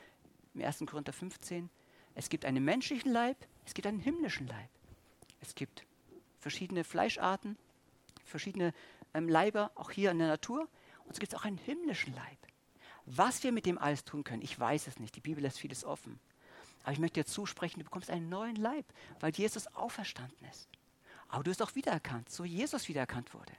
im 0.53 0.61
1. 0.63 0.79
Korinther 0.87 1.13
15, 1.13 1.69
es 2.15 2.29
gibt 2.29 2.45
einen 2.45 2.63
menschlichen 2.63 3.11
Leib, 3.11 3.37
es 3.65 3.73
gibt 3.73 3.87
einen 3.87 3.99
himmlischen 3.99 4.47
Leib. 4.47 4.69
Es 5.41 5.53
gibt 5.53 5.85
verschiedene 6.39 6.83
Fleischarten, 6.83 7.57
verschiedene 8.23 8.73
ähm, 9.13 9.27
Leiber, 9.27 9.71
auch 9.75 9.91
hier 9.91 10.11
in 10.11 10.19
der 10.19 10.29
Natur. 10.29 10.67
Und 11.03 11.11
es 11.11 11.19
gibt 11.19 11.35
auch 11.35 11.45
einen 11.45 11.57
himmlischen 11.57 12.15
Leib. 12.15 12.37
Was 13.05 13.43
wir 13.43 13.51
mit 13.51 13.65
dem 13.65 13.77
alles 13.77 14.03
tun 14.03 14.23
können, 14.23 14.41
ich 14.41 14.59
weiß 14.59 14.87
es 14.87 14.99
nicht. 14.99 15.15
Die 15.15 15.21
Bibel 15.21 15.43
lässt 15.43 15.59
vieles 15.59 15.83
offen. 15.83 16.19
Aber 16.83 16.93
ich 16.93 16.99
möchte 16.99 17.19
dir 17.21 17.25
zusprechen, 17.25 17.79
du 17.79 17.85
bekommst 17.85 18.09
einen 18.09 18.29
neuen 18.29 18.55
Leib, 18.55 18.85
weil 19.19 19.31
Jesus 19.31 19.67
auferstanden 19.75 20.47
ist. 20.49 20.69
Aber 21.27 21.43
du 21.43 21.51
bist 21.51 21.61
auch 21.61 21.75
wiedererkannt, 21.75 22.29
so 22.29 22.45
Jesus 22.45 22.87
wiedererkannt 22.87 23.33
wurde. 23.33 23.51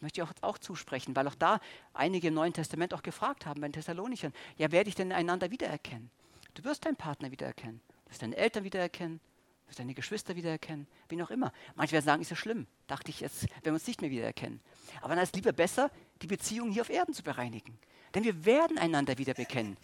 Möchte 0.00 0.20
ich 0.20 0.28
auch, 0.42 0.58
zusprechen, 0.58 1.14
weil 1.16 1.26
auch 1.26 1.34
da 1.34 1.60
einige 1.92 2.28
im 2.28 2.34
Neuen 2.34 2.52
Testament 2.52 2.94
auch 2.94 3.02
gefragt 3.02 3.46
haben 3.46 3.60
bei 3.60 3.68
den 3.68 3.72
Thessalonichern, 3.72 4.32
ja, 4.56 4.70
werde 4.70 4.88
ich 4.88 4.94
denn 4.94 5.12
einander 5.12 5.50
wiedererkennen? 5.50 6.10
Du 6.54 6.64
wirst 6.64 6.86
deinen 6.86 6.96
Partner 6.96 7.30
wiedererkennen, 7.30 7.80
du 8.04 8.10
wirst 8.10 8.22
deine 8.22 8.36
Eltern 8.36 8.64
wiedererkennen, 8.64 9.18
du 9.18 9.68
wirst 9.68 9.78
deine 9.78 9.94
Geschwister 9.94 10.36
wiedererkennen, 10.36 10.86
wen 11.08 11.22
auch 11.22 11.30
immer. 11.30 11.52
Manche 11.74 11.92
werden 11.92 12.04
sagen, 12.04 12.22
ist 12.22 12.30
ja 12.30 12.36
schlimm, 12.36 12.66
dachte 12.86 13.10
ich, 13.10 13.20
jetzt 13.20 13.42
werden 13.42 13.64
wir 13.64 13.72
uns 13.74 13.86
nicht 13.86 14.00
mehr 14.00 14.10
wiedererkennen. 14.10 14.60
Aber 15.00 15.14
dann 15.14 15.22
ist 15.22 15.30
es 15.30 15.34
lieber 15.34 15.52
besser, 15.52 15.90
die 16.22 16.26
Beziehung 16.26 16.70
hier 16.70 16.82
auf 16.82 16.90
Erden 16.90 17.14
zu 17.14 17.22
bereinigen. 17.22 17.78
Denn 18.14 18.24
wir 18.24 18.44
werden 18.44 18.78
einander 18.78 19.18
wieder 19.18 19.34
bekennen. 19.34 19.76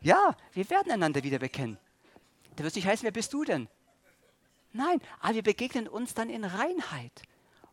Ja, 0.00 0.36
wir 0.52 0.68
werden 0.70 0.90
einander 0.90 1.22
wieder 1.22 1.38
bekennen. 1.38 1.78
Da 2.56 2.64
wird 2.64 2.72
es 2.72 2.76
nicht 2.76 2.86
heißen, 2.86 3.04
wer 3.04 3.12
bist 3.12 3.32
du 3.32 3.44
denn? 3.44 3.68
Nein, 4.72 5.00
aber 5.20 5.34
wir 5.34 5.42
begegnen 5.42 5.88
uns 5.88 6.14
dann 6.14 6.30
in 6.30 6.44
Reinheit, 6.44 7.22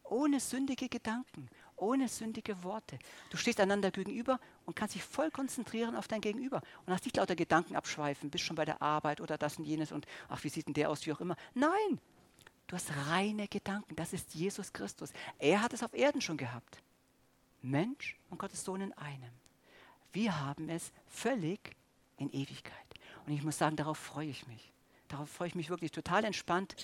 ohne 0.04 0.40
sündige 0.40 0.90
Gedanken, 0.90 1.50
ohne 1.78 2.08
sündige 2.08 2.64
Worte. 2.64 3.00
Du 3.30 3.38
stehst 3.38 3.60
einander 3.60 3.92
gegenüber 3.92 4.40
und 4.66 4.76
kannst 4.76 4.96
dich 4.96 5.04
voll 5.04 5.32
konzentrieren 5.32 5.96
auf 5.96 6.08
dein 6.08 6.22
Gegenüber 6.22 6.62
und 6.86 6.94
hast 6.94 7.06
nicht 7.06 7.18
lauter 7.18 7.36
Gedanken 7.36 7.76
abschweifen, 7.76 8.30
bist 8.30 8.44
schon 8.44 8.56
bei 8.56 8.66
der 8.66 8.82
Arbeit 8.82 9.22
oder 9.22 9.38
das 9.38 9.58
und 9.58 9.66
jenes 9.66 9.92
und 9.92 10.06
ach, 10.30 10.44
wie 10.44 10.50
sieht 10.50 10.68
denn 10.68 10.74
der 10.74 10.90
aus, 10.90 11.06
wie 11.06 11.14
auch 11.14 11.22
immer. 11.22 11.36
Nein, 11.54 12.00
du 12.68 12.76
hast 12.76 12.92
reine 13.10 13.48
Gedanken. 13.48 13.96
Das 13.96 14.14
ist 14.14 14.34
Jesus 14.34 14.74
Christus. 14.74 15.12
Er 15.40 15.62
hat 15.62 15.74
es 15.74 15.84
auf 15.84 15.94
Erden 15.94 16.22
schon 16.22 16.38
gehabt. 16.38 16.82
Mensch 17.62 18.18
und 18.30 18.38
Gottes 18.38 18.64
Sohn 18.64 18.82
in 18.82 18.94
einem. 18.94 19.32
Wir 20.12 20.40
haben 20.40 20.70
es 20.70 20.92
völlig 21.08 21.76
in 22.18 22.32
Ewigkeit. 22.32 22.74
Und 23.26 23.34
ich 23.34 23.44
muss 23.44 23.58
sagen, 23.58 23.76
darauf 23.76 23.98
freue 23.98 24.30
ich 24.30 24.48
mich. 24.48 24.72
Darauf 25.08 25.30
freue 25.30 25.48
ich 25.48 25.56
mich 25.56 25.70
wirklich 25.70 25.92
total 25.92 26.24
entspannt, 26.26 26.76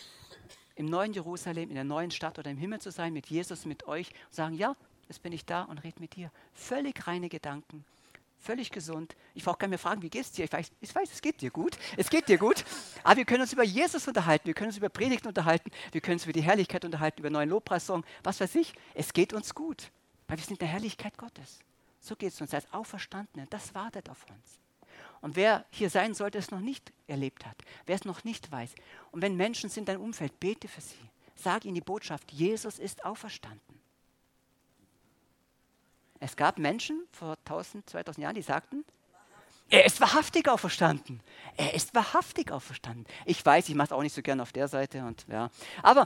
im 0.76 0.86
neuen 0.86 1.14
Jerusalem, 1.14 1.70
in 1.70 1.76
der 1.76 1.84
neuen 1.84 2.12
Stadt 2.12 2.40
oder 2.40 2.50
im 2.50 2.58
Himmel 2.58 2.80
zu 2.80 2.92
sein, 2.92 3.14
mit 3.14 3.28
Jesus, 3.28 3.66
mit 3.66 3.88
euch 3.88 4.10
und 4.10 4.34
sagen, 4.34 4.56
ja, 4.56 4.76
jetzt 5.08 5.22
bin 5.22 5.34
ich 5.34 5.46
da 5.46 5.64
und 5.64 5.84
rede 5.84 6.00
mit 6.00 6.16
dir. 6.16 6.32
Völlig 6.54 7.08
reine 7.08 7.30
Gedanken, 7.30 7.86
völlig 8.38 8.72
gesund. 8.72 9.16
Ich 9.34 9.44
brauche 9.44 9.58
gar 9.58 9.68
nicht 9.68 9.72
mehr 9.72 9.80
fragen, 9.80 10.02
wie 10.02 10.10
geht's 10.10 10.32
dir? 10.32 10.46
Ich 10.46 10.52
weiß, 10.52 10.72
ich 10.82 10.94
weiß, 10.94 11.12
es 11.12 11.22
geht 11.22 11.42
dir 11.42 11.52
gut. 11.52 11.78
Es 11.98 12.10
geht 12.10 12.28
dir 12.28 12.38
gut. 12.38 12.64
Aber 13.04 13.18
wir 13.18 13.26
können 13.26 13.42
uns 13.42 13.54
über 13.54 13.64
Jesus 13.64 14.08
unterhalten, 14.08 14.48
wir 14.48 14.54
können 14.54 14.70
uns 14.70 14.78
über 14.78 14.90
Predigten 14.90 15.28
unterhalten, 15.28 15.72
wir 15.92 16.02
können 16.02 16.16
uns 16.16 16.26
über 16.26 16.34
die 16.34 16.44
Herrlichkeit 16.44 16.86
unterhalten, 16.86 17.20
über 17.20 17.30
neuen 17.30 17.50
Lobpreissong, 17.50 18.04
was 18.24 18.40
weiß 18.40 18.56
ich. 18.56 18.74
Es 18.94 19.14
geht 19.14 19.34
uns 19.34 19.54
gut, 19.56 19.92
weil 20.28 20.38
wir 20.38 20.44
sind 20.44 20.56
in 20.56 20.60
der 20.60 20.70
Herrlichkeit 20.70 21.18
Gottes. 21.18 21.60
So 22.00 22.16
geht 22.16 22.34
es 22.34 22.42
uns 22.42 22.54
als 22.54 22.72
Auferstandene. 22.74 23.48
Das 23.50 23.74
wartet 23.74 24.10
auf 24.10 24.26
uns. 24.30 24.60
Und 25.24 25.38
wer 25.38 25.64
hier 25.70 25.90
sein 25.90 26.14
sollte, 26.14 26.38
es 26.38 26.52
noch 26.52 26.60
nicht 26.60 26.92
erlebt 27.08 27.46
hat, 27.46 27.56
wer 27.86 27.96
es 27.96 28.04
noch 28.04 28.26
nicht 28.26 28.52
weiß. 28.52 28.76
Und 29.12 29.22
wenn 29.22 29.38
Menschen 29.38 29.70
sind 29.70 29.84
in 29.84 29.86
deinem 29.86 30.02
Umfeld, 30.02 30.38
bete 30.38 30.68
für 30.68 30.82
sie. 30.82 31.10
Sag 31.34 31.64
ihnen 31.64 31.76
die 31.76 31.82
Botschaft, 31.82 32.30
Jesus 32.34 32.78
ist 32.78 33.06
auferstanden. 33.06 33.80
Es 36.20 36.36
gab 36.36 36.60
Menschen 36.60 37.08
vor 37.14 37.38
1000, 37.46 37.90
2000 37.90 38.22
Jahren, 38.22 38.36
die 38.36 38.42
sagten, 38.42 38.84
er 39.70 39.86
ist 39.86 40.02
wahrhaftig 40.02 40.50
auferstanden. 40.50 41.22
Er 41.56 41.74
ist 41.74 41.96
wahrhaftig 41.96 42.52
auferstanden. 42.52 43.06
Ich 43.26 43.46
weiß, 43.46 43.70
ich 43.70 43.76
mache 43.76 43.86
es 43.86 43.92
auch 43.94 44.02
nicht 44.02 44.14
so 44.14 44.22
gern 44.22 44.42
auf 44.42 44.52
der 44.52 44.68
Seite. 44.68 45.06
Und, 45.06 45.26
ja. 45.30 45.50
Aber 45.84 46.06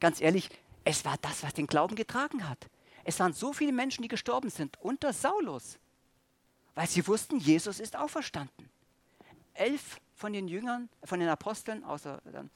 ganz 0.00 0.18
ehrlich, 0.18 0.48
es 0.84 1.04
war 1.04 1.18
das, 1.20 1.42
was 1.42 1.52
den 1.52 1.66
Glauben 1.66 1.94
getragen 1.94 2.48
hat. 2.48 2.70
Es 3.04 3.20
waren 3.20 3.34
so 3.34 3.52
viele 3.52 3.72
Menschen, 3.72 4.00
die 4.00 4.08
gestorben 4.08 4.48
sind 4.48 4.80
unter 4.80 5.12
Saulus 5.12 5.78
weil 6.80 6.88
sie 6.88 7.06
wussten, 7.06 7.38
Jesus 7.38 7.78
ist 7.78 7.94
auferstanden. 7.94 8.70
Elf 9.52 10.00
von 10.14 10.32
den 10.32 10.48
Jüngern, 10.48 10.88
von 11.04 11.20
den 11.20 11.28
Aposteln, 11.28 11.84
außer 11.84 12.22
dann 12.32 12.48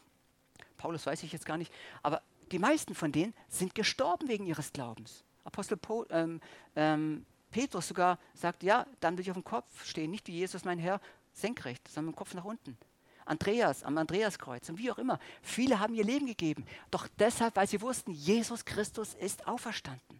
Paulus 0.79 1.05
weiß 1.05 1.23
ich 1.25 1.33
jetzt 1.33 1.45
gar 1.45 1.59
nicht, 1.59 1.71
aber 2.03 2.23
die 2.51 2.59
meisten 2.59 2.95
von 2.95 3.13
denen 3.13 3.35
sind 3.51 3.75
gestorben 3.75 4.27
wegen 4.29 4.47
ihres 4.47 4.73
Glaubens. 4.73 5.25
Apostel 5.45 5.77
po, 5.77 6.07
ähm, 6.09 6.41
ähm, 6.75 7.27
Petrus 7.51 7.89
sogar 7.89 8.19
sagt, 8.33 8.63
ja, 8.63 8.87
dann 9.01 9.19
will 9.19 9.25
ich 9.25 9.31
auf 9.31 9.37
dem 9.37 9.45
Kopf 9.45 9.85
stehen, 9.85 10.11
nicht 10.11 10.27
wie 10.29 10.33
Jesus 10.33 10.65
mein 10.65 10.79
Herr 10.79 11.03
senkrecht, 11.35 11.87
sondern 11.89 12.07
mit 12.07 12.15
dem 12.15 12.19
Kopf 12.19 12.33
nach 12.33 12.47
unten. 12.47 12.79
Andreas 13.27 13.83
am 13.83 13.99
Andreaskreuz 13.99 14.71
und 14.71 14.79
wie 14.79 14.91
auch 14.91 14.97
immer. 14.97 15.19
Viele 15.43 15.81
haben 15.81 15.95
ihr 15.95 16.05
Leben 16.05 16.25
gegeben, 16.25 16.65
doch 16.91 17.09
deshalb, 17.19 17.57
weil 17.57 17.67
sie 17.67 17.83
wussten, 17.83 18.13
Jesus 18.13 18.65
Christus 18.65 19.13
ist 19.13 19.47
auferstanden. 19.47 20.14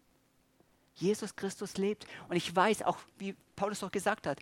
Jesus 0.95 1.37
Christus 1.37 1.77
lebt. 1.77 2.07
Und 2.29 2.37
ich 2.37 2.55
weiß 2.55 2.83
auch, 2.83 2.99
wie 3.19 3.35
Paulus 3.57 3.81
doch 3.81 3.93
gesagt 3.93 4.27
hat, 4.27 4.39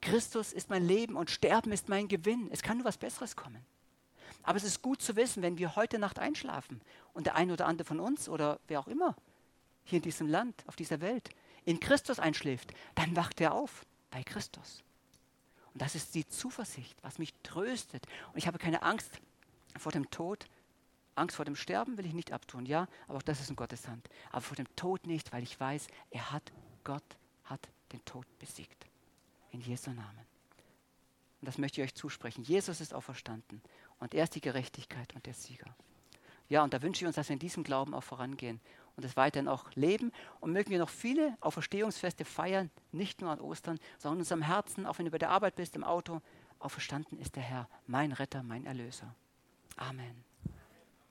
Christus 0.00 0.52
ist 0.52 0.70
mein 0.70 0.86
Leben 0.86 1.16
und 1.16 1.30
Sterben 1.30 1.72
ist 1.72 1.88
mein 1.88 2.08
Gewinn. 2.08 2.48
Es 2.52 2.62
kann 2.62 2.78
nur 2.78 2.86
was 2.86 2.98
Besseres 2.98 3.36
kommen. 3.36 3.64
Aber 4.42 4.56
es 4.56 4.64
ist 4.64 4.82
gut 4.82 5.02
zu 5.02 5.16
wissen, 5.16 5.42
wenn 5.42 5.58
wir 5.58 5.76
heute 5.76 5.98
Nacht 5.98 6.18
einschlafen 6.18 6.80
und 7.12 7.26
der 7.26 7.34
eine 7.34 7.52
oder 7.52 7.66
andere 7.66 7.86
von 7.86 8.00
uns 8.00 8.28
oder 8.28 8.60
wer 8.68 8.80
auch 8.80 8.88
immer 8.88 9.16
hier 9.84 9.98
in 9.98 10.02
diesem 10.02 10.28
Land, 10.28 10.62
auf 10.66 10.76
dieser 10.76 11.00
Welt, 11.00 11.30
in 11.64 11.80
Christus 11.80 12.18
einschläft, 12.18 12.72
dann 12.94 13.16
wacht 13.16 13.40
er 13.40 13.54
auf 13.54 13.84
bei 14.10 14.22
Christus. 14.22 14.82
Und 15.74 15.82
das 15.82 15.94
ist 15.94 16.14
die 16.14 16.26
Zuversicht, 16.26 16.96
was 17.02 17.18
mich 17.18 17.34
tröstet. 17.42 18.06
Und 18.32 18.38
ich 18.38 18.46
habe 18.46 18.58
keine 18.58 18.82
Angst 18.82 19.10
vor 19.78 19.92
dem 19.92 20.10
Tod, 20.10 20.46
Angst 21.18 21.36
vor 21.36 21.44
dem 21.44 21.56
Sterben 21.56 21.98
will 21.98 22.06
ich 22.06 22.14
nicht 22.14 22.32
abtun, 22.32 22.66
ja, 22.66 22.86
aber 23.06 23.18
auch 23.18 23.22
das 23.22 23.40
ist 23.40 23.50
in 23.50 23.56
Gottes 23.56 23.88
Hand. 23.88 24.08
Aber 24.30 24.40
vor 24.40 24.56
dem 24.56 24.74
Tod 24.76 25.06
nicht, 25.06 25.32
weil 25.32 25.42
ich 25.42 25.58
weiß, 25.58 25.88
er 26.10 26.32
hat, 26.32 26.52
Gott 26.84 27.04
hat 27.44 27.68
den 27.92 28.04
Tod 28.04 28.26
besiegt. 28.38 28.86
In 29.50 29.60
Jesu 29.60 29.90
Namen. 29.90 30.26
Und 31.40 31.46
das 31.46 31.58
möchte 31.58 31.80
ich 31.80 31.86
euch 31.86 31.94
zusprechen. 31.94 32.42
Jesus 32.42 32.80
ist 32.80 32.92
auferstanden 32.92 33.62
und 33.98 34.14
er 34.14 34.24
ist 34.24 34.34
die 34.34 34.40
Gerechtigkeit 34.40 35.14
und 35.14 35.26
der 35.26 35.34
Sieger. 35.34 35.74
Ja, 36.48 36.64
und 36.64 36.72
da 36.72 36.82
wünsche 36.82 37.04
ich 37.04 37.06
uns, 37.06 37.16
dass 37.16 37.28
wir 37.28 37.34
in 37.34 37.40
diesem 37.40 37.62
Glauben 37.62 37.94
auch 37.94 38.02
vorangehen 38.02 38.60
und 38.96 39.04
es 39.04 39.16
weiterhin 39.16 39.48
auch 39.48 39.70
leben. 39.74 40.12
Und 40.40 40.52
mögen 40.52 40.70
wir 40.70 40.78
noch 40.78 40.88
viele 40.88 41.36
Auferstehungsfeste 41.40 42.24
feiern, 42.24 42.70
nicht 42.90 43.20
nur 43.20 43.30
an 43.30 43.40
Ostern, 43.40 43.78
sondern 43.98 44.18
in 44.18 44.22
unserem 44.22 44.42
Herzen, 44.42 44.86
auch 44.86 44.98
wenn 44.98 45.04
du 45.04 45.10
bei 45.10 45.18
der 45.18 45.30
Arbeit 45.30 45.56
bist, 45.56 45.76
im 45.76 45.84
Auto. 45.84 46.20
Auferstanden 46.58 47.18
ist 47.18 47.36
der 47.36 47.42
Herr, 47.42 47.68
mein 47.86 48.12
Retter, 48.12 48.42
mein 48.42 48.66
Erlöser. 48.66 49.14
Amen. 49.76 50.27